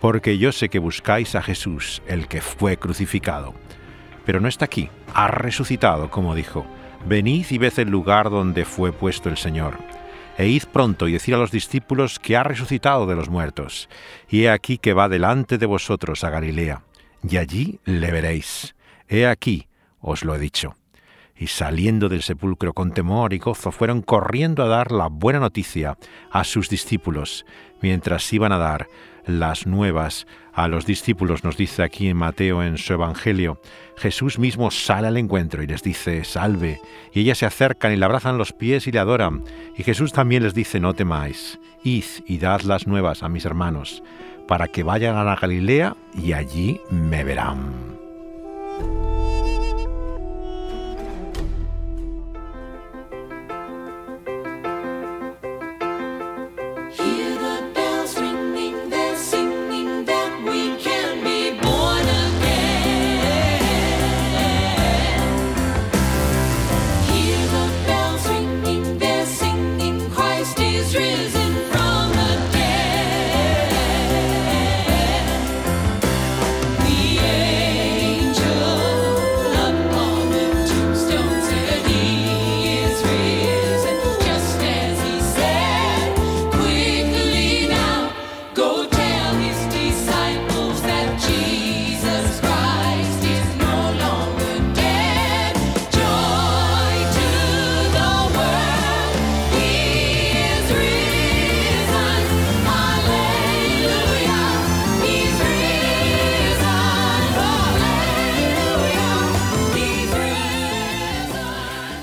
porque 0.00 0.38
yo 0.38 0.52
sé 0.52 0.68
que 0.68 0.78
buscáis 0.78 1.34
a 1.34 1.42
Jesús, 1.42 2.02
el 2.06 2.28
que 2.28 2.40
fue 2.40 2.76
crucificado. 2.76 3.54
Pero 4.28 4.40
no 4.40 4.48
está 4.48 4.66
aquí, 4.66 4.90
ha 5.14 5.28
resucitado, 5.28 6.10
como 6.10 6.34
dijo. 6.34 6.66
Venid 7.06 7.46
y 7.48 7.56
ved 7.56 7.78
el 7.78 7.88
lugar 7.88 8.28
donde 8.28 8.66
fue 8.66 8.92
puesto 8.92 9.30
el 9.30 9.38
Señor. 9.38 9.78
E 10.36 10.48
id 10.48 10.64
pronto 10.70 11.08
y 11.08 11.14
decid 11.14 11.32
a 11.32 11.38
los 11.38 11.50
discípulos 11.50 12.18
que 12.18 12.36
ha 12.36 12.42
resucitado 12.42 13.06
de 13.06 13.14
los 13.14 13.30
muertos. 13.30 13.88
Y 14.28 14.42
he 14.42 14.50
aquí 14.50 14.76
que 14.76 14.92
va 14.92 15.08
delante 15.08 15.56
de 15.56 15.64
vosotros 15.64 16.24
a 16.24 16.28
Galilea, 16.28 16.82
y 17.26 17.38
allí 17.38 17.80
le 17.86 18.10
veréis. 18.10 18.74
He 19.08 19.26
aquí, 19.26 19.66
os 20.02 20.22
lo 20.26 20.34
he 20.34 20.38
dicho. 20.38 20.74
Y 21.38 21.46
saliendo 21.46 22.08
del 22.08 22.22
sepulcro 22.22 22.72
con 22.72 22.92
temor 22.92 23.32
y 23.32 23.38
gozo 23.38 23.70
fueron 23.70 24.02
corriendo 24.02 24.62
a 24.62 24.68
dar 24.68 24.92
la 24.92 25.08
buena 25.08 25.40
noticia 25.40 25.96
a 26.30 26.44
sus 26.44 26.68
discípulos, 26.68 27.46
mientras 27.80 28.32
iban 28.32 28.52
a 28.52 28.58
dar 28.58 28.88
las 29.24 29.66
nuevas 29.66 30.26
a 30.52 30.66
los 30.66 30.86
discípulos, 30.86 31.44
nos 31.44 31.56
dice 31.56 31.84
aquí 31.84 32.08
en 32.08 32.16
Mateo 32.16 32.64
en 32.64 32.78
su 32.78 32.92
Evangelio. 32.92 33.60
Jesús 33.96 34.38
mismo 34.38 34.72
sale 34.72 35.06
al 35.06 35.16
encuentro 35.16 35.62
y 35.62 35.68
les 35.68 35.82
dice, 35.82 36.24
salve, 36.24 36.80
y 37.12 37.20
ellas 37.20 37.38
se 37.38 37.46
acercan 37.46 37.92
y 37.92 37.96
le 37.96 38.04
abrazan 38.04 38.38
los 38.38 38.52
pies 38.52 38.86
y 38.88 38.92
le 38.92 38.98
adoran. 38.98 39.44
Y 39.76 39.84
Jesús 39.84 40.12
también 40.12 40.42
les 40.42 40.54
dice, 40.54 40.80
no 40.80 40.94
temáis, 40.94 41.60
id 41.84 42.04
y 42.26 42.38
dad 42.38 42.62
las 42.62 42.88
nuevas 42.88 43.22
a 43.22 43.28
mis 43.28 43.44
hermanos, 43.44 44.02
para 44.48 44.66
que 44.66 44.82
vayan 44.82 45.14
a 45.14 45.24
la 45.24 45.36
Galilea 45.36 45.94
y 46.14 46.32
allí 46.32 46.80
me 46.90 47.22
verán. 47.22 47.97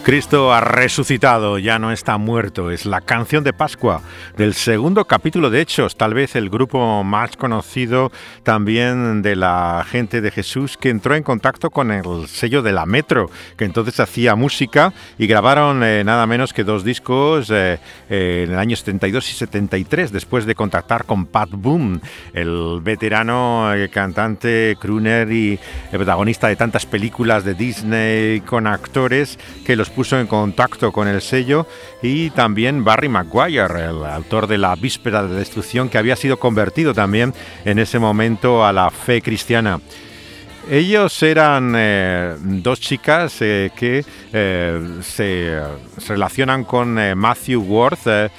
Cristo 0.05 0.53
ha 0.53 0.61
resucitado, 0.61 1.57
ya 1.57 1.79
no 1.79 1.91
está 1.91 2.19
muerto. 2.19 2.69
Es 2.69 2.85
la 2.85 3.01
canción 3.01 3.43
de 3.43 3.53
Pascua 3.53 4.03
del 4.37 4.53
segundo 4.53 5.05
capítulo 5.05 5.49
de 5.49 5.61
Hechos, 5.61 5.95
tal 5.95 6.13
vez 6.13 6.35
el 6.35 6.51
grupo 6.51 7.03
más 7.03 7.35
conocido 7.35 8.11
también 8.43 9.23
de 9.23 9.35
la 9.35 9.83
gente 9.89 10.21
de 10.21 10.29
Jesús 10.29 10.77
que 10.77 10.89
entró 10.89 11.15
en 11.15 11.23
contacto 11.23 11.71
con 11.71 11.91
el 11.91 12.27
sello 12.27 12.61
de 12.61 12.71
la 12.71 12.85
Metro, 12.85 13.31
que 13.57 13.65
entonces 13.65 13.99
hacía 13.99 14.35
música 14.35 14.93
y 15.17 15.25
grabaron 15.25 15.83
eh, 15.83 16.03
nada 16.03 16.27
menos 16.27 16.53
que 16.53 16.63
dos 16.63 16.83
discos 16.83 17.49
eh, 17.49 17.79
en 18.07 18.51
el 18.51 18.59
año 18.59 18.75
72 18.75 19.31
y 19.31 19.33
73, 19.33 20.11
después 20.11 20.45
de 20.45 20.53
contactar 20.53 21.05
con 21.05 21.25
Pat 21.25 21.49
Boom, 21.49 21.99
el 22.31 22.79
veterano 22.83 23.73
eh, 23.73 23.89
cantante, 23.89 24.77
crooner 24.79 25.31
y 25.31 25.59
protagonista 25.89 26.47
de 26.47 26.57
tantas 26.57 26.85
películas 26.85 27.43
de 27.43 27.55
Disney 27.55 28.41
con 28.41 28.67
actores 28.67 29.39
que 29.65 29.75
los 29.75 29.94
puso 29.95 30.19
en 30.19 30.27
contacto 30.27 30.91
con 30.91 31.07
el 31.07 31.21
sello 31.21 31.65
y 32.01 32.29
también 32.31 32.83
Barry 32.83 33.09
Maguire, 33.09 33.85
el 33.85 34.05
autor 34.05 34.47
de 34.47 34.57
La 34.57 34.75
Víspera 34.75 35.23
de 35.23 35.35
Destrucción, 35.35 35.89
que 35.89 35.97
había 35.97 36.15
sido 36.15 36.37
convertido 36.37 36.93
también 36.93 37.33
en 37.63 37.79
ese 37.79 37.97
momento 37.97 38.65
a 38.65 38.73
la 38.73 38.91
fe 38.91 39.21
cristiana. 39.21 39.79
Ellos 40.69 41.21
eran 41.21 41.73
eh, 41.77 42.35
dos 42.39 42.79
chicas 42.79 43.37
eh, 43.41 43.69
que 43.75 44.03
eh, 44.33 44.99
se, 45.03 45.61
relacionan 46.07 46.63
con 46.63 46.95
Matthew 47.15 47.61
Worth, 47.61 48.31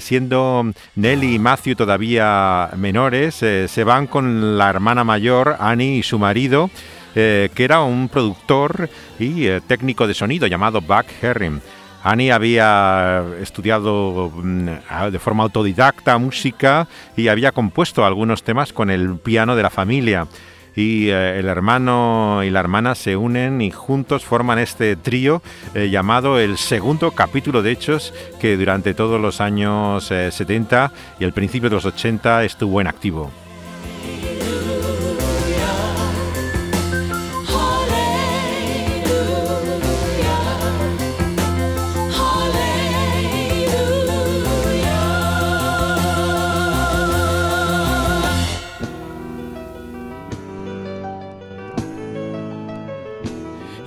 siendo 0.00 0.72
Nelly 0.94 1.34
y 1.34 1.38
Matthew 1.38 1.76
todavía 1.76 2.70
menores, 2.76 3.34
se 3.34 3.84
van 3.84 4.06
con 4.06 4.56
la 4.56 4.70
hermana 4.70 5.04
mayor, 5.04 5.56
Annie, 5.60 5.98
y 5.98 6.02
su 6.02 6.18
marido, 6.18 6.70
que 7.16 7.64
era 7.64 7.80
un 7.80 8.10
productor 8.10 8.90
y 9.18 9.48
técnico 9.66 10.06
de 10.06 10.12
sonido 10.12 10.46
llamado 10.46 10.82
Buck 10.82 11.06
Herring. 11.22 11.62
Annie 12.06 12.30
había 12.30 13.24
estudiado 13.40 14.30
mm, 14.32 15.10
de 15.10 15.18
forma 15.18 15.42
autodidacta 15.42 16.16
música 16.18 16.86
y 17.16 17.26
había 17.26 17.50
compuesto 17.50 18.04
algunos 18.04 18.44
temas 18.44 18.72
con 18.72 18.90
el 18.90 19.18
piano 19.18 19.56
de 19.56 19.62
la 19.64 19.70
familia. 19.70 20.28
Y 20.76 21.08
eh, 21.08 21.40
el 21.40 21.46
hermano 21.46 22.42
y 22.44 22.50
la 22.50 22.60
hermana 22.60 22.94
se 22.94 23.16
unen 23.16 23.60
y 23.60 23.72
juntos 23.72 24.24
forman 24.24 24.60
este 24.60 24.94
trío 24.94 25.42
eh, 25.74 25.88
llamado 25.90 26.38
el 26.38 26.58
segundo 26.58 27.10
capítulo 27.10 27.62
de 27.62 27.72
Hechos 27.72 28.14
que 28.38 28.56
durante 28.56 28.94
todos 28.94 29.20
los 29.20 29.40
años 29.40 30.04
70 30.04 30.84
eh, 30.84 30.98
y 31.18 31.24
el 31.24 31.32
principio 31.32 31.70
de 31.70 31.76
los 31.76 31.86
80 31.86 32.44
estuvo 32.44 32.80
en 32.80 32.86
activo. 32.86 33.32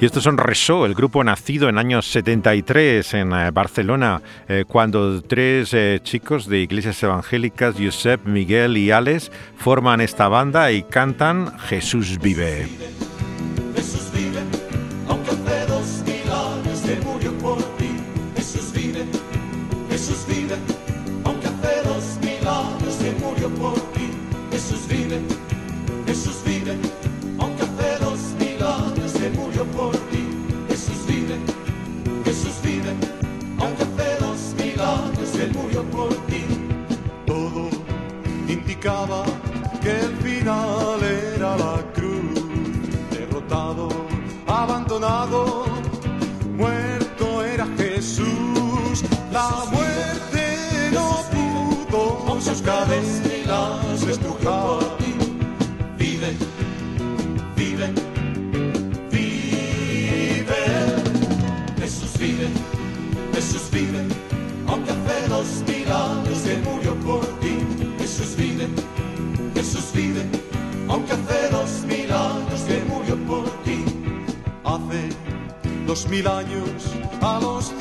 Y 0.01 0.05
estos 0.05 0.23
son 0.23 0.37
Resó, 0.37 0.85
el 0.85 0.95
grupo 0.95 1.25
nacido 1.25 1.67
en 1.67 1.77
años 1.77 2.09
73 2.09 3.13
en 3.15 3.33
eh, 3.33 3.51
Barcelona, 3.51 4.21
eh, 4.47 4.63
cuando 4.65 5.21
tres 5.21 5.73
eh, 5.73 5.99
chicos 6.01 6.47
de 6.47 6.59
iglesias 6.59 7.03
evangélicas, 7.03 7.75
Josep, 7.77 8.25
Miguel 8.25 8.77
y 8.77 8.91
Alex, 8.91 9.29
forman 9.57 9.99
esta 9.99 10.29
banda 10.29 10.71
y 10.71 10.83
cantan 10.83 11.59
Jesús 11.59 12.17
vive. 12.17 12.69
Mil 76.09 76.27
años 76.27 76.95
a 77.21 77.39
los 77.39 77.71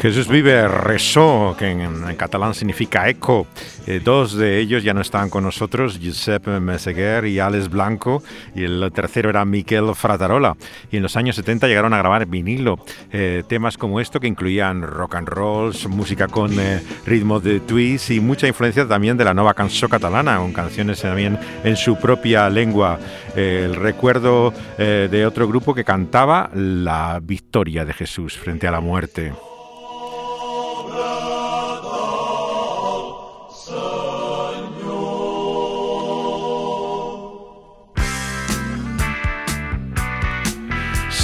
Jesús 0.00 0.28
vive 0.28 0.66
rezó, 0.66 1.54
que 1.58 1.68
en, 1.68 2.16
catalán 2.16 2.54
significa 2.54 3.06
eco. 3.06 3.46
Eh, 3.86 4.00
dos 4.02 4.34
de 4.34 4.58
ellos 4.58 4.82
ya 4.82 4.94
no 4.94 5.02
estaban 5.02 5.28
con 5.28 5.44
nosotros, 5.44 6.00
Josep 6.02 6.48
Meseguer 6.58 7.26
y 7.26 7.38
Alex 7.38 7.68
Blanco, 7.68 8.22
y 8.54 8.64
el 8.64 8.90
tercero 8.94 9.28
era 9.28 9.44
Miquel 9.44 9.94
Fratarola. 9.94 10.56
Y 10.90 10.96
en 10.96 11.02
los 11.02 11.18
años 11.18 11.36
70 11.36 11.68
llegaron 11.68 11.92
a 11.92 11.98
grabar 11.98 12.24
vinilo 12.24 12.78
eh, 13.12 13.42
temas 13.46 13.76
como 13.76 14.00
esto 14.00 14.20
que 14.20 14.26
incluían 14.26 14.80
rock 14.80 15.16
and 15.16 15.28
roll, 15.28 15.74
música 15.90 16.28
con 16.28 16.58
eh, 16.58 16.80
ritmo 17.04 17.38
de 17.38 17.60
twist 17.60 18.10
y 18.10 18.20
mucha 18.20 18.48
influencia 18.48 18.88
también 18.88 19.18
de 19.18 19.24
la 19.24 19.34
nueva 19.34 19.52
canción 19.52 19.90
catalana, 19.90 20.38
con 20.38 20.54
canciones 20.54 21.02
también 21.02 21.38
en 21.62 21.76
su 21.76 21.96
propia 21.96 22.48
lengua. 22.48 22.98
El 23.36 23.76
recuerdo 23.76 24.54
de 24.78 25.26
otro 25.26 25.46
grupo 25.46 25.74
que 25.74 25.84
cantaba 25.84 26.50
la 26.54 27.20
victoria 27.22 27.84
de 27.84 27.92
Jesús 27.92 28.36
frente 28.38 28.66
a 28.66 28.70
la 28.70 28.80
muerte. 28.80 29.32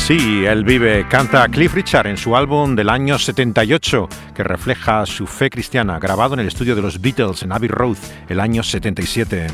Sí, 0.07 0.47
él 0.47 0.63
vive, 0.63 1.05
canta 1.09 1.49
Cliff 1.49 1.75
Richard 1.75 2.07
en 2.07 2.17
su 2.17 2.37
álbum 2.37 2.77
del 2.77 2.91
año 2.91 3.19
78, 3.19 4.09
que 4.37 4.45
refleja 4.45 5.05
su 5.05 5.27
fe 5.27 5.51
cristiana, 5.51 5.99
grabado 5.99 6.35
en 6.35 6.41
el 6.41 6.47
estudio 6.47 6.77
de 6.77 6.83
los 6.83 7.01
Beatles 7.01 7.43
en 7.43 7.51
Abbey 7.51 7.69
Road 7.69 7.97
el 8.29 8.39
año 8.39 8.63
77. 8.63 9.49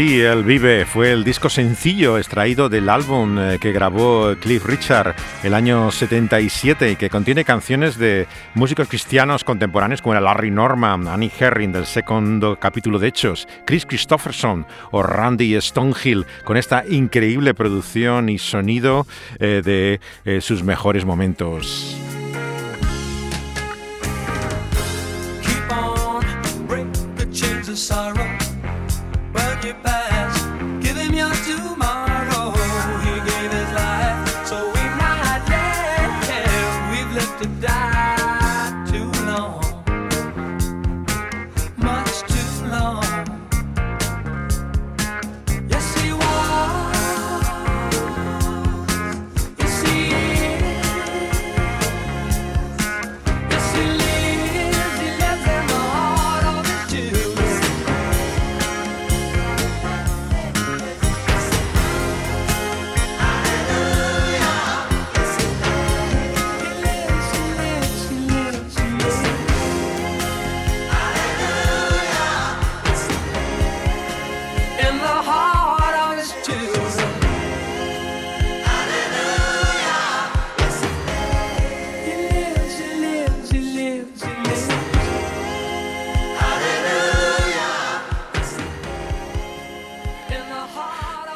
Sí, 0.00 0.18
él 0.18 0.44
vive 0.44 0.86
fue 0.86 1.12
el 1.12 1.24
disco 1.24 1.50
sencillo 1.50 2.16
extraído 2.16 2.70
del 2.70 2.88
álbum 2.88 3.38
eh, 3.38 3.58
que 3.60 3.70
grabó 3.70 4.34
Cliff 4.40 4.64
Richard 4.64 5.14
el 5.42 5.52
año 5.52 5.90
77 5.90 6.92
y 6.92 6.96
que 6.96 7.10
contiene 7.10 7.44
canciones 7.44 7.98
de 7.98 8.26
músicos 8.54 8.88
cristianos 8.88 9.44
contemporáneos 9.44 10.00
como 10.00 10.18
Larry 10.18 10.50
Norman, 10.50 11.06
Annie 11.06 11.30
Herring 11.38 11.72
del 11.72 11.84
segundo 11.84 12.58
capítulo 12.58 12.98
de 12.98 13.08
Hechos, 13.08 13.46
Chris 13.66 13.84
Christopherson 13.84 14.66
o 14.90 15.02
Randy 15.02 15.60
Stonehill 15.60 16.24
con 16.46 16.56
esta 16.56 16.82
increíble 16.88 17.52
producción 17.52 18.30
y 18.30 18.38
sonido 18.38 19.06
eh, 19.38 19.60
de 19.62 20.00
eh, 20.24 20.40
sus 20.40 20.62
mejores 20.62 21.04
momentos. 21.04 22.09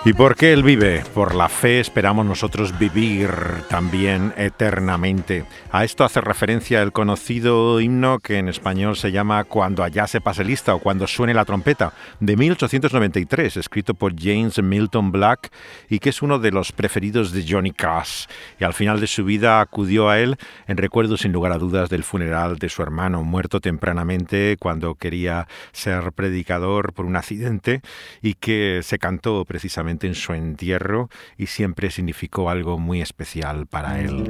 ¿Y 0.07 0.13
por 0.13 0.37
qué 0.37 0.53
Él 0.53 0.63
vive? 0.63 1.03
Por 1.15 1.35
la 1.35 1.49
fe 1.49 1.81
esperamos 1.81 2.27
nosotros 2.27 2.79
vivir 2.79 3.31
también 3.71 4.35
eternamente. 4.37 5.47
A 5.73 5.83
esto 5.83 6.05
hace 6.05 6.21
referencia 6.21 6.83
el 6.83 6.93
conocido 6.93 7.81
himno 7.81 8.19
que 8.19 8.37
en 8.37 8.51
español 8.51 8.97
se 8.97 9.13
llama 9.13 9.45
Cuando 9.45 9.83
allá 9.83 10.07
se 10.07 10.21
pase 10.21 10.45
lista 10.45 10.75
o 10.75 10.79
Cuando 10.81 11.07
suene 11.07 11.33
la 11.33 11.47
trompeta, 11.47 11.95
de 12.21 12.37
1893, 12.37 13.57
escrito 13.57 13.95
por 13.95 14.13
James 14.15 14.63
Milton 14.63 15.11
Black 15.11 15.51
y 15.89 16.01
que 16.01 16.11
es 16.11 16.21
uno 16.21 16.39
de 16.39 16.51
los 16.51 16.73
preferidos 16.73 17.33
de 17.33 17.47
Johnny 17.49 17.73
Cash. 17.73 18.27
Y 18.61 18.65
al 18.65 18.75
final 18.75 19.01
de 19.01 19.07
su 19.07 19.25
vida 19.25 19.63
acudió 19.63 20.11
a 20.11 20.21
él 20.21 20.37
en 20.67 20.77
recuerdo 20.77 21.17
sin 21.17 21.33
lugar 21.33 21.53
a 21.53 21.59
dudas 21.59 21.89
del 21.89 22.05
funeral 22.05 22.59
de 22.59 22.69
su 22.69 22.83
hermano, 22.83 23.25
muerto 23.25 23.59
tempranamente 23.59 24.59
cuando 24.61 24.97
quería 24.97 25.49
ser 25.73 26.13
predicador 26.13 26.93
por 26.93 27.07
un 27.07 27.17
accidente 27.17 27.81
y 28.21 28.35
que 28.35 28.81
se 28.83 28.99
cantó 28.99 29.47
precisamente 29.47 29.94
en 30.03 30.15
su 30.15 30.33
entierro 30.33 31.09
y 31.39 31.47
siempre 31.47 31.91
significó 31.91 32.51
algo 32.51 32.79
muy 32.79 33.01
especial 33.01 33.67
para 33.67 34.01
él. 34.01 34.25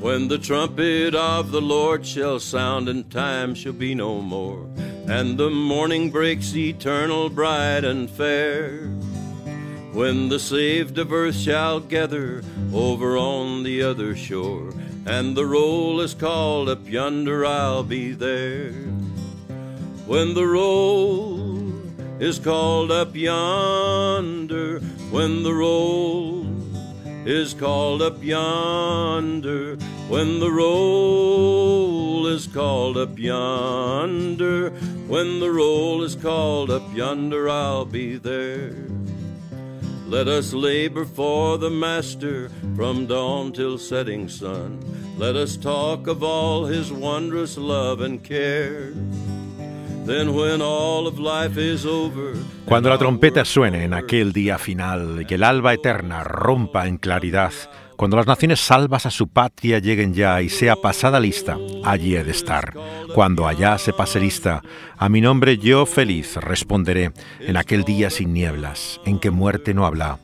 When 0.00 0.28
the 0.28 0.38
trumpet 0.38 1.14
of 1.14 1.52
the 1.52 1.60
Lord 1.60 2.04
shall 2.04 2.40
sound 2.40 2.88
and 2.88 3.08
time 3.08 3.54
shall 3.54 3.72
be 3.72 3.94
no 3.94 4.20
more, 4.20 4.66
and 5.06 5.38
the 5.38 5.48
morning 5.48 6.10
breaks 6.10 6.56
eternal, 6.56 7.28
bright 7.28 7.84
and 7.84 8.10
fair. 8.10 8.90
when 9.92 10.30
the 10.30 10.38
saved 10.38 10.96
of 10.98 11.12
earth 11.12 11.36
shall 11.36 11.78
gather 11.78 12.42
over 12.72 13.18
on 13.18 13.62
the 13.62 13.82
other 13.82 14.16
shore, 14.16 14.72
and 15.04 15.36
the 15.36 15.44
roll 15.44 16.00
is 16.00 16.14
called 16.14 16.68
up 16.68 16.88
yonder, 16.88 17.44
I'll 17.44 17.84
be 17.84 18.12
there. 18.12 18.72
When 20.06 20.34
the 20.34 20.46
roll 20.46 21.72
is 22.18 22.38
called 22.38 22.90
up 22.90 23.14
yonder, 23.14 24.80
when 25.10 25.42
the 25.44 25.54
roll 25.54 26.44
is 27.24 27.54
called 27.54 28.02
up 28.02 28.22
yonder, 28.22 29.76
when 30.08 30.40
the 30.40 30.50
roll 30.50 32.26
is 32.26 32.48
called 32.48 32.96
up 32.96 33.16
yonder, 33.16 34.70
when 35.06 35.38
the 35.38 35.50
roll 35.50 36.02
is 36.02 36.16
called 36.16 36.70
up 36.70 36.82
yonder, 36.94 37.48
I'll 37.48 37.84
be 37.84 38.16
there. 38.16 38.74
Let 40.08 40.28
us 40.28 40.52
labor 40.52 41.04
for 41.04 41.58
the 41.58 41.70
Master 41.70 42.50
from 42.76 43.06
dawn 43.06 43.52
till 43.52 43.78
setting 43.78 44.28
sun. 44.28 44.80
Let 45.16 45.36
us 45.36 45.56
talk 45.56 46.06
of 46.06 46.22
all 46.22 46.66
his 46.66 46.92
wondrous 46.92 47.56
love 47.56 48.00
and 48.00 48.22
care. 48.22 48.92
Cuando 52.64 52.88
la 52.88 52.98
trompeta 52.98 53.44
suene 53.44 53.84
en 53.84 53.94
aquel 53.94 54.32
día 54.32 54.58
final 54.58 55.22
y 55.22 55.26
que 55.26 55.36
el 55.36 55.44
alba 55.44 55.74
eterna 55.74 56.24
rompa 56.24 56.88
en 56.88 56.98
claridad, 56.98 57.52
cuando 57.96 58.16
las 58.16 58.26
naciones 58.26 58.58
salvas 58.58 59.06
a 59.06 59.12
su 59.12 59.28
patria 59.28 59.78
lleguen 59.78 60.12
ya 60.12 60.42
y 60.42 60.48
sea 60.48 60.74
pasada 60.74 61.20
lista, 61.20 61.56
allí 61.84 62.16
he 62.16 62.24
de 62.24 62.32
estar. 62.32 62.74
Cuando 63.14 63.46
allá 63.46 63.78
se 63.78 63.92
pase 63.92 64.18
lista, 64.18 64.60
a 64.96 65.08
mi 65.08 65.20
nombre 65.20 65.56
yo 65.56 65.86
feliz 65.86 66.34
responderé 66.36 67.12
en 67.38 67.56
aquel 67.56 67.84
día 67.84 68.10
sin 68.10 68.32
nieblas, 68.32 69.00
en 69.04 69.20
que 69.20 69.30
muerte 69.30 69.72
no 69.72 69.86
habla. 69.86 70.18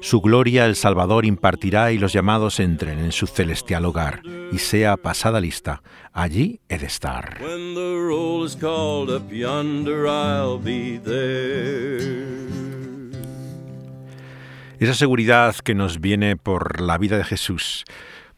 Su 0.00 0.20
gloria 0.20 0.66
el 0.66 0.76
Salvador 0.76 1.24
impartirá 1.24 1.92
y 1.92 1.98
los 1.98 2.12
llamados 2.12 2.60
entren 2.60 2.98
en 2.98 3.12
su 3.12 3.26
celestial 3.26 3.84
hogar 3.84 4.22
y 4.52 4.58
sea 4.58 4.96
pasada 4.96 5.40
lista, 5.40 5.82
allí 6.12 6.60
he 6.68 6.78
de 6.78 6.86
estar. 6.86 7.38
when 7.40 7.74
the 7.74 7.96
roll 7.96 8.46
is 8.46 8.56
called 8.56 9.10
up 9.10 9.30
yonder, 9.30 10.06
I'll 10.06 10.58
be 10.58 10.98
there. 10.98 12.38
Esa 14.78 14.94
seguridad 14.94 15.56
que 15.56 15.74
nos 15.74 16.00
viene 16.00 16.36
por 16.36 16.80
la 16.80 16.98
vida 16.98 17.18
de 17.18 17.24
Jesús 17.24 17.84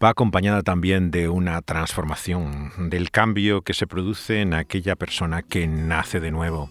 va 0.02 0.08
acompañada 0.08 0.62
también 0.62 1.10
de 1.10 1.28
una 1.28 1.60
transformación, 1.60 2.72
del 2.88 3.10
cambio 3.10 3.60
que 3.60 3.74
se 3.74 3.86
produce 3.86 4.40
en 4.40 4.54
aquella 4.54 4.96
persona 4.96 5.42
que 5.42 5.66
nace 5.66 6.20
de 6.20 6.30
nuevo. 6.30 6.70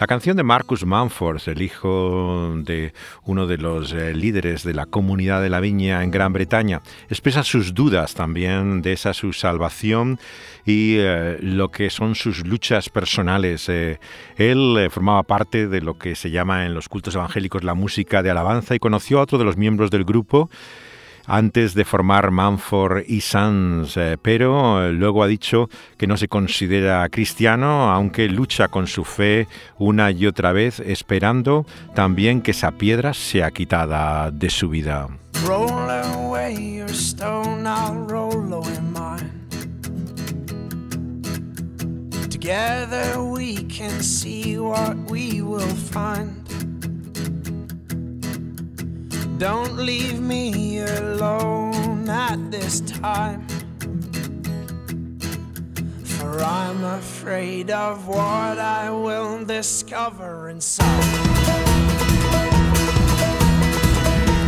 La 0.00 0.08
canción 0.08 0.36
de 0.36 0.42
Marcus 0.42 0.84
Manford, 0.84 1.40
el 1.46 1.62
hijo 1.62 2.52
de 2.64 2.92
uno 3.22 3.46
de 3.46 3.58
los 3.58 3.92
eh, 3.92 4.12
líderes 4.12 4.64
de 4.64 4.74
la 4.74 4.86
comunidad 4.86 5.40
de 5.40 5.48
la 5.48 5.60
viña 5.60 6.02
en 6.02 6.10
Gran 6.10 6.32
Bretaña, 6.32 6.82
expresa 7.08 7.44
sus 7.44 7.74
dudas 7.74 8.14
también 8.14 8.82
de 8.82 8.92
esa 8.92 9.14
su 9.14 9.32
salvación 9.32 10.18
y 10.66 10.96
eh, 10.98 11.38
lo 11.40 11.70
que 11.70 11.90
son 11.90 12.16
sus 12.16 12.44
luchas 12.44 12.88
personales. 12.88 13.68
Eh, 13.68 14.00
él 14.36 14.88
formaba 14.90 15.22
parte 15.22 15.68
de 15.68 15.80
lo 15.80 15.96
que 15.96 16.16
se 16.16 16.32
llama 16.32 16.66
en 16.66 16.74
los 16.74 16.88
cultos 16.88 17.14
evangélicos 17.14 17.62
la 17.62 17.74
música 17.74 18.24
de 18.24 18.30
alabanza 18.30 18.74
y 18.74 18.80
conoció 18.80 19.20
a 19.20 19.22
otro 19.22 19.38
de 19.38 19.44
los 19.44 19.56
miembros 19.56 19.92
del 19.92 20.04
grupo 20.04 20.50
antes 21.26 21.74
de 21.74 21.84
formar 21.84 22.30
Manford 22.30 23.04
y 23.06 23.20
Sons, 23.20 23.96
eh, 23.96 24.16
pero 24.20 24.84
eh, 24.84 24.92
luego 24.92 25.22
ha 25.22 25.26
dicho 25.26 25.68
que 25.96 26.06
no 26.06 26.16
se 26.16 26.28
considera 26.28 27.08
cristiano, 27.08 27.90
aunque 27.90 28.28
lucha 28.28 28.68
con 28.68 28.86
su 28.86 29.04
fe 29.04 29.48
una 29.78 30.10
y 30.10 30.26
otra 30.26 30.52
vez, 30.52 30.80
esperando 30.80 31.66
también 31.94 32.42
que 32.42 32.50
esa 32.50 32.72
piedra 32.72 33.14
sea 33.14 33.50
quitada 33.50 34.30
de 34.30 34.50
su 34.50 34.68
vida. 34.68 35.08
Together 42.44 43.22
we 43.22 43.64
can 43.64 44.02
see 44.02 44.58
what 44.58 44.94
we 45.10 45.40
will 45.40 45.60
find. 45.60 46.43
Don't 49.38 49.78
leave 49.78 50.20
me 50.20 50.78
alone 50.80 52.08
at 52.08 52.38
this 52.52 52.80
time. 52.82 53.44
For 56.04 56.40
I'm 56.40 56.84
afraid 56.84 57.70
of 57.70 58.06
what 58.06 58.58
I 58.58 58.90
will 58.90 59.44
discover 59.44 60.50
inside. 60.50 60.84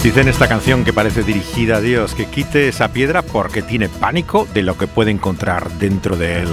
Dice 0.04 0.20
en 0.20 0.28
esta 0.28 0.46
canción 0.46 0.84
que 0.84 0.92
parece 0.92 1.24
dirigida 1.24 1.78
a 1.78 1.80
Dios 1.80 2.14
que 2.14 2.26
quite 2.26 2.68
esa 2.68 2.92
piedra 2.92 3.22
porque 3.22 3.62
tiene 3.62 3.88
pánico 3.88 4.46
de 4.54 4.62
lo 4.62 4.78
que 4.78 4.86
puede 4.86 5.10
encontrar 5.10 5.68
dentro 5.80 6.16
de 6.16 6.42
él. 6.42 6.48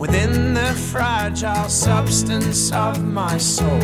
Within 0.00 0.54
the 0.54 0.72
fragile 0.90 1.68
substance 1.68 2.72
of 2.72 3.04
my 3.04 3.36
soul. 3.36 3.82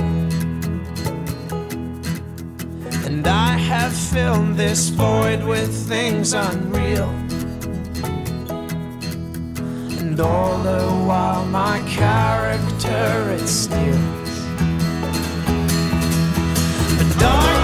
And 3.04 3.26
I 3.26 3.58
have 3.58 3.94
filled 3.94 4.56
this 4.56 4.88
void 4.88 5.44
with 5.44 5.70
things 5.86 6.32
unreal. 6.32 7.10
And 10.00 10.18
all 10.18 10.56
the 10.62 10.86
while, 11.06 11.44
my 11.44 11.80
character 11.86 13.36
it 13.36 13.46
steals. 13.46 14.30
But 16.96 17.18
darkness 17.20 17.55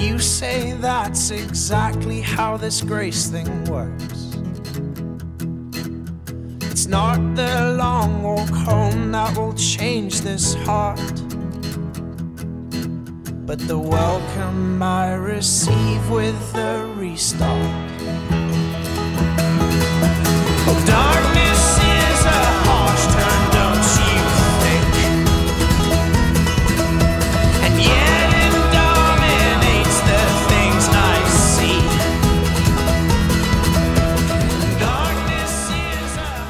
you 0.00 0.18
say 0.18 0.72
that's 0.72 1.30
exactly 1.30 2.22
how 2.22 2.56
this 2.56 2.80
grace 2.80 3.26
thing 3.26 3.64
works. 3.66 4.36
It's 6.70 6.86
not 6.86 7.18
the 7.36 7.76
long 7.78 8.22
walk 8.22 8.48
home 8.48 9.12
that 9.12 9.36
will 9.36 9.52
change 9.52 10.22
this 10.22 10.54
heart, 10.54 10.98
but 13.46 13.58
the 13.68 13.78
welcome 13.78 14.82
I 14.82 15.12
receive 15.12 16.10
with 16.10 16.52
the 16.54 16.90
restart. 16.96 17.89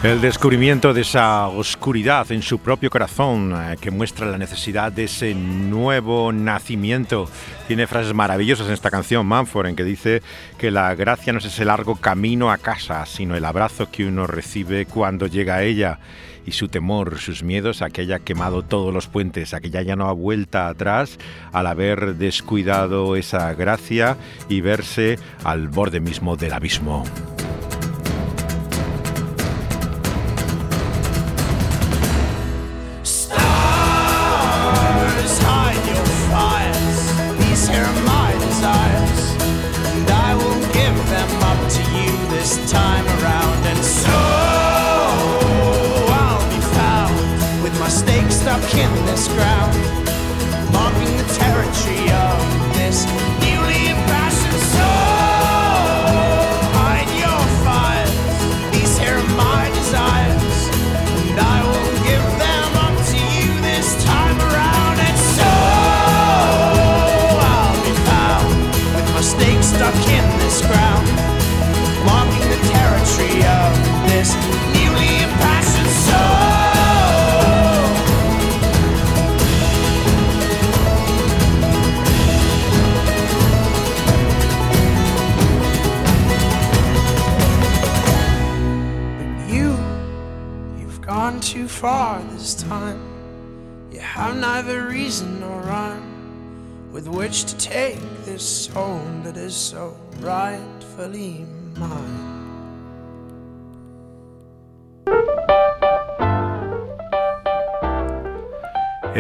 El 0.03 0.23
descubrimiento 0.23 0.95
de 0.95 1.03
esa 1.03 1.49
oscuridad 1.49 2.33
en 2.33 2.41
su 2.41 2.59
propio 2.59 2.89
corazón 2.89 3.53
eh, 3.55 3.77
que 3.79 3.91
muestra 3.91 4.25
la 4.25 4.39
necesidad 4.39 4.91
de 4.91 5.05
ese 5.05 5.35
nuevo 5.35 6.33
nacimiento. 6.33 7.29
Tiene 7.69 7.87
frases 7.87 8.15
maravillosas 8.15 8.69
en 8.69 8.73
esta 8.73 8.91
canción, 8.91 9.27
Manford, 9.27 9.67
en 9.67 9.77
que 9.77 9.85
dice 9.85 10.23
que 10.57 10.71
la 10.71 10.95
gracia 10.95 11.35
no 11.35 11.39
es 11.39 11.45
ese 11.45 11.67
largo 11.67 11.97
camino 11.97 12.51
a 12.51 12.57
casa, 12.57 13.05
sino 13.05 13.37
el 13.37 13.45
abrazo 13.45 13.91
que 13.91 14.07
uno 14.07 14.27
recibe 14.27 14.87
cuando 14.87 15.27
llega 15.27 15.57
a 15.57 15.65
ella 15.65 15.99
y 16.47 16.53
su 16.53 16.69
temor, 16.69 17.19
sus 17.19 17.43
miedos 17.43 17.83
a 17.83 17.91
que 17.91 18.01
haya 18.01 18.21
quemado 18.21 18.63
todos 18.63 18.95
los 18.95 19.07
puentes, 19.07 19.53
a 19.53 19.61
que 19.61 19.69
ya, 19.69 19.83
ya 19.83 19.97
no 19.97 20.09
ha 20.09 20.13
vuelta 20.13 20.69
atrás 20.69 21.19
al 21.53 21.67
haber 21.67 22.15
descuidado 22.15 23.17
esa 23.17 23.53
gracia 23.53 24.17
y 24.49 24.63
verse 24.63 25.19
al 25.45 25.69
borde 25.69 26.01
mismo 26.01 26.39
del 26.39 26.55
abismo. 26.55 27.05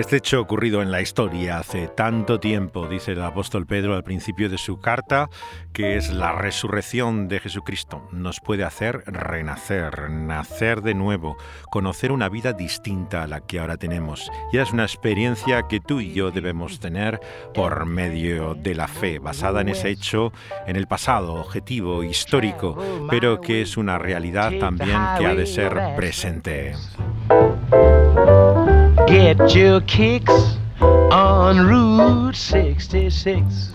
Este 0.01 0.16
hecho 0.16 0.40
ocurrido 0.40 0.80
en 0.80 0.90
la 0.90 1.03
historia 1.03 1.59
hace 1.59 1.86
tanto 1.86 2.40
tiempo, 2.40 2.88
dice 2.88 3.12
el 3.12 3.20
apóstol 3.20 3.66
Pedro 3.66 3.94
al 3.94 4.03
principio 4.03 4.48
de 4.48 4.57
su 4.57 4.80
carta, 4.80 5.28
que 5.74 5.96
es 5.96 6.09
la 6.09 6.32
resurrección 6.32 7.28
de 7.28 7.38
Jesucristo. 7.38 8.09
Nos 8.11 8.40
puede 8.40 8.64
hacer 8.64 9.03
renacer, 9.05 10.09
nacer 10.09 10.80
de 10.80 10.94
nuevo, 10.94 11.36
conocer 11.70 12.12
una 12.12 12.30
vida 12.30 12.55
distinta 12.55 13.24
a 13.24 13.26
la 13.26 13.42
que 13.42 13.61
ahora 13.61 13.76
tenemos. 13.76 14.30
Y 14.55 14.57
es 14.57 14.72
una 14.72 14.84
experiencia 14.84 15.68
que 15.68 15.80
tú 15.80 16.01
y 16.01 16.14
yo 16.14 16.30
debemos 16.30 16.80
tener 16.80 17.20
por 17.53 17.84
medio 17.84 18.55
de 18.55 18.74
la 18.74 18.88
fe, 18.88 19.18
basada 19.18 19.61
en 19.61 19.68
ese 19.68 19.90
hecho, 19.90 20.32
en 20.66 20.76
el 20.76 20.86
pasado, 20.86 21.34
objetivo, 21.34 22.05
histórico, 22.05 23.07
pero 23.11 23.42
que 23.42 23.61
es 23.61 23.76
una 23.76 23.98
realidad 23.98 24.51
también 24.59 24.98
que 25.18 25.26
ha 25.26 25.34
de 25.34 25.44
ser 25.44 25.78
presente. 25.94 26.72
Get 29.11 29.56
your 29.56 29.80
kicks 29.86 30.56
on 31.11 31.66
Route 31.66 32.36
66. 32.36 33.72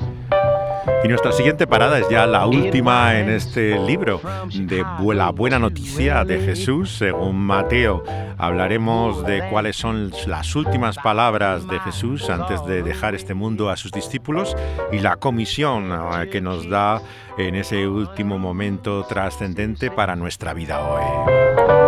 Y 1.03 1.07
nuestra 1.09 1.33
siguiente 1.33 1.67
parada 1.67 1.99
es 1.99 2.07
ya 2.07 2.25
la 2.25 2.47
última 2.47 3.19
en 3.19 3.29
este 3.29 3.77
libro 3.79 4.21
de 4.53 4.86
la 5.13 5.31
buena 5.31 5.59
noticia 5.59 6.23
de 6.23 6.39
Jesús 6.39 6.89
según 6.97 7.36
Mateo. 7.36 8.01
Hablaremos 8.38 9.25
de 9.25 9.43
cuáles 9.49 9.75
son 9.75 10.13
las 10.25 10.55
últimas 10.55 10.95
palabras 10.99 11.67
de 11.67 11.81
Jesús 11.81 12.29
antes 12.29 12.65
de 12.65 12.81
dejar 12.81 13.13
este 13.13 13.33
mundo 13.33 13.69
a 13.69 13.75
sus 13.75 13.91
discípulos 13.91 14.55
y 14.93 14.99
la 14.99 15.17
comisión 15.17 15.91
eh, 15.91 16.29
que 16.29 16.39
nos 16.39 16.69
da 16.69 17.01
en 17.38 17.55
ese 17.55 17.89
último 17.89 18.39
momento 18.39 19.03
trascendente 19.03 19.91
para 19.91 20.15
nuestra 20.15 20.53
vida 20.53 20.79
hoy. 20.79 21.84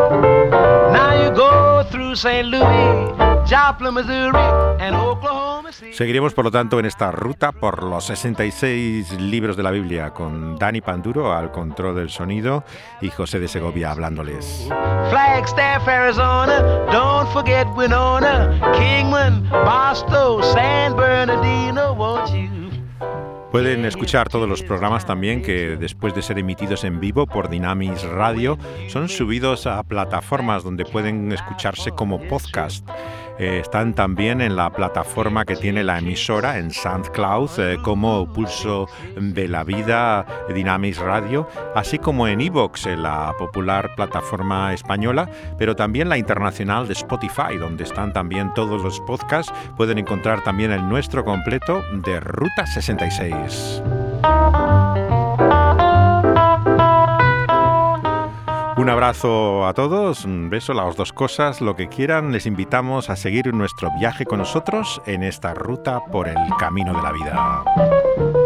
Seguiremos, 5.93 6.34
por 6.34 6.45
lo 6.45 6.51
tanto, 6.51 6.80
en 6.80 6.86
esta 6.86 7.11
ruta 7.11 7.51
por 7.51 7.84
los 7.84 8.05
66 8.05 9.19
libros 9.19 9.57
de 9.57 9.63
la 9.63 9.71
Biblia 9.71 10.11
con 10.11 10.57
Dani 10.57 10.82
Panduro 10.82 11.34
al 11.34 11.51
control 11.51 11.95
del 11.95 12.09
sonido 12.09 12.63
y 13.01 13.09
José 13.09 13.39
de 13.39 13.47
Segovia 13.47 13.91
hablándoles. 13.91 14.67
Flagstaff, 15.09 15.88
Arizona. 15.88 16.61
Don't 16.91 17.32
forget 17.32 17.67
Winona, 17.75 18.59
Kingman, 18.73 19.47
Barstow, 19.49 20.41
San 20.41 20.95
Bernardino, 20.95 21.93
won't 21.93 22.32
you? 22.32 22.56
Pueden 23.51 23.85
escuchar 23.85 24.27
todos 24.27 24.47
los 24.47 24.61
programas 24.61 25.05
también 25.05 25.41
que 25.41 25.77
después 25.77 26.13
de 26.13 26.21
ser 26.21 26.37
emitidos 26.37 26.83
en 26.83 26.99
vivo 26.99 27.25
por 27.25 27.49
Dynamis 27.49 28.03
Radio 28.03 28.57
son 28.89 29.07
subidos 29.07 29.65
a 29.67 29.81
plataformas 29.83 30.63
donde 30.63 30.83
pueden 30.83 31.31
escucharse 31.31 31.91
como 31.91 32.19
podcast. 32.27 32.87
Eh, 33.39 33.59
están 33.59 33.93
también 33.93 34.41
en 34.41 34.55
la 34.55 34.71
plataforma 34.71 35.45
que 35.45 35.55
tiene 35.55 35.83
la 35.83 35.99
emisora 35.99 36.57
en 36.57 36.71
SoundCloud 36.71 37.49
eh, 37.59 37.77
como 37.83 38.31
Pulso 38.31 38.88
de 39.15 39.47
la 39.47 39.63
Vida 39.63 40.25
Dynamis 40.53 40.97
Radio, 40.97 41.47
así 41.75 41.99
como 41.99 42.27
en 42.27 42.41
Evox, 42.41 42.88
en 42.88 43.03
la 43.03 43.33
popular 43.38 43.93
plataforma 43.95 44.73
española, 44.73 45.29
pero 45.57 45.75
también 45.75 46.09
la 46.09 46.17
internacional 46.17 46.88
de 46.88 46.93
Spotify, 46.93 47.57
donde 47.59 47.83
están 47.83 48.13
también 48.13 48.53
todos 48.53 48.81
los 48.81 48.99
podcasts. 49.01 49.53
Pueden 49.75 49.97
encontrar 49.97 50.43
también 50.43 50.71
el 50.71 50.88
nuestro 50.88 51.23
completo 51.23 51.83
de 51.91 52.19
Ruta 52.19 52.65
66. 52.65 53.83
Un 58.88 58.91
abrazo 58.91 59.67
a 59.67 59.73
todos, 59.73 60.23
un 60.23 60.49
beso, 60.49 60.73
las 60.73 60.95
dos 60.95 61.11
cosas, 61.11 61.59
lo 61.59 61.75
que 61.75 61.89
quieran. 61.89 62.31
Les 62.31 62.45
invitamos 62.45 63.09
a 63.09 63.17
seguir 63.17 63.53
nuestro 63.53 63.89
viaje 63.99 64.23
con 64.23 64.39
nosotros 64.39 65.01
en 65.05 65.23
esta 65.23 65.53
ruta 65.53 65.99
por 66.09 66.29
el 66.29 66.38
camino 66.57 66.93
de 66.93 67.01
la 67.01 67.11
vida. 67.11 68.36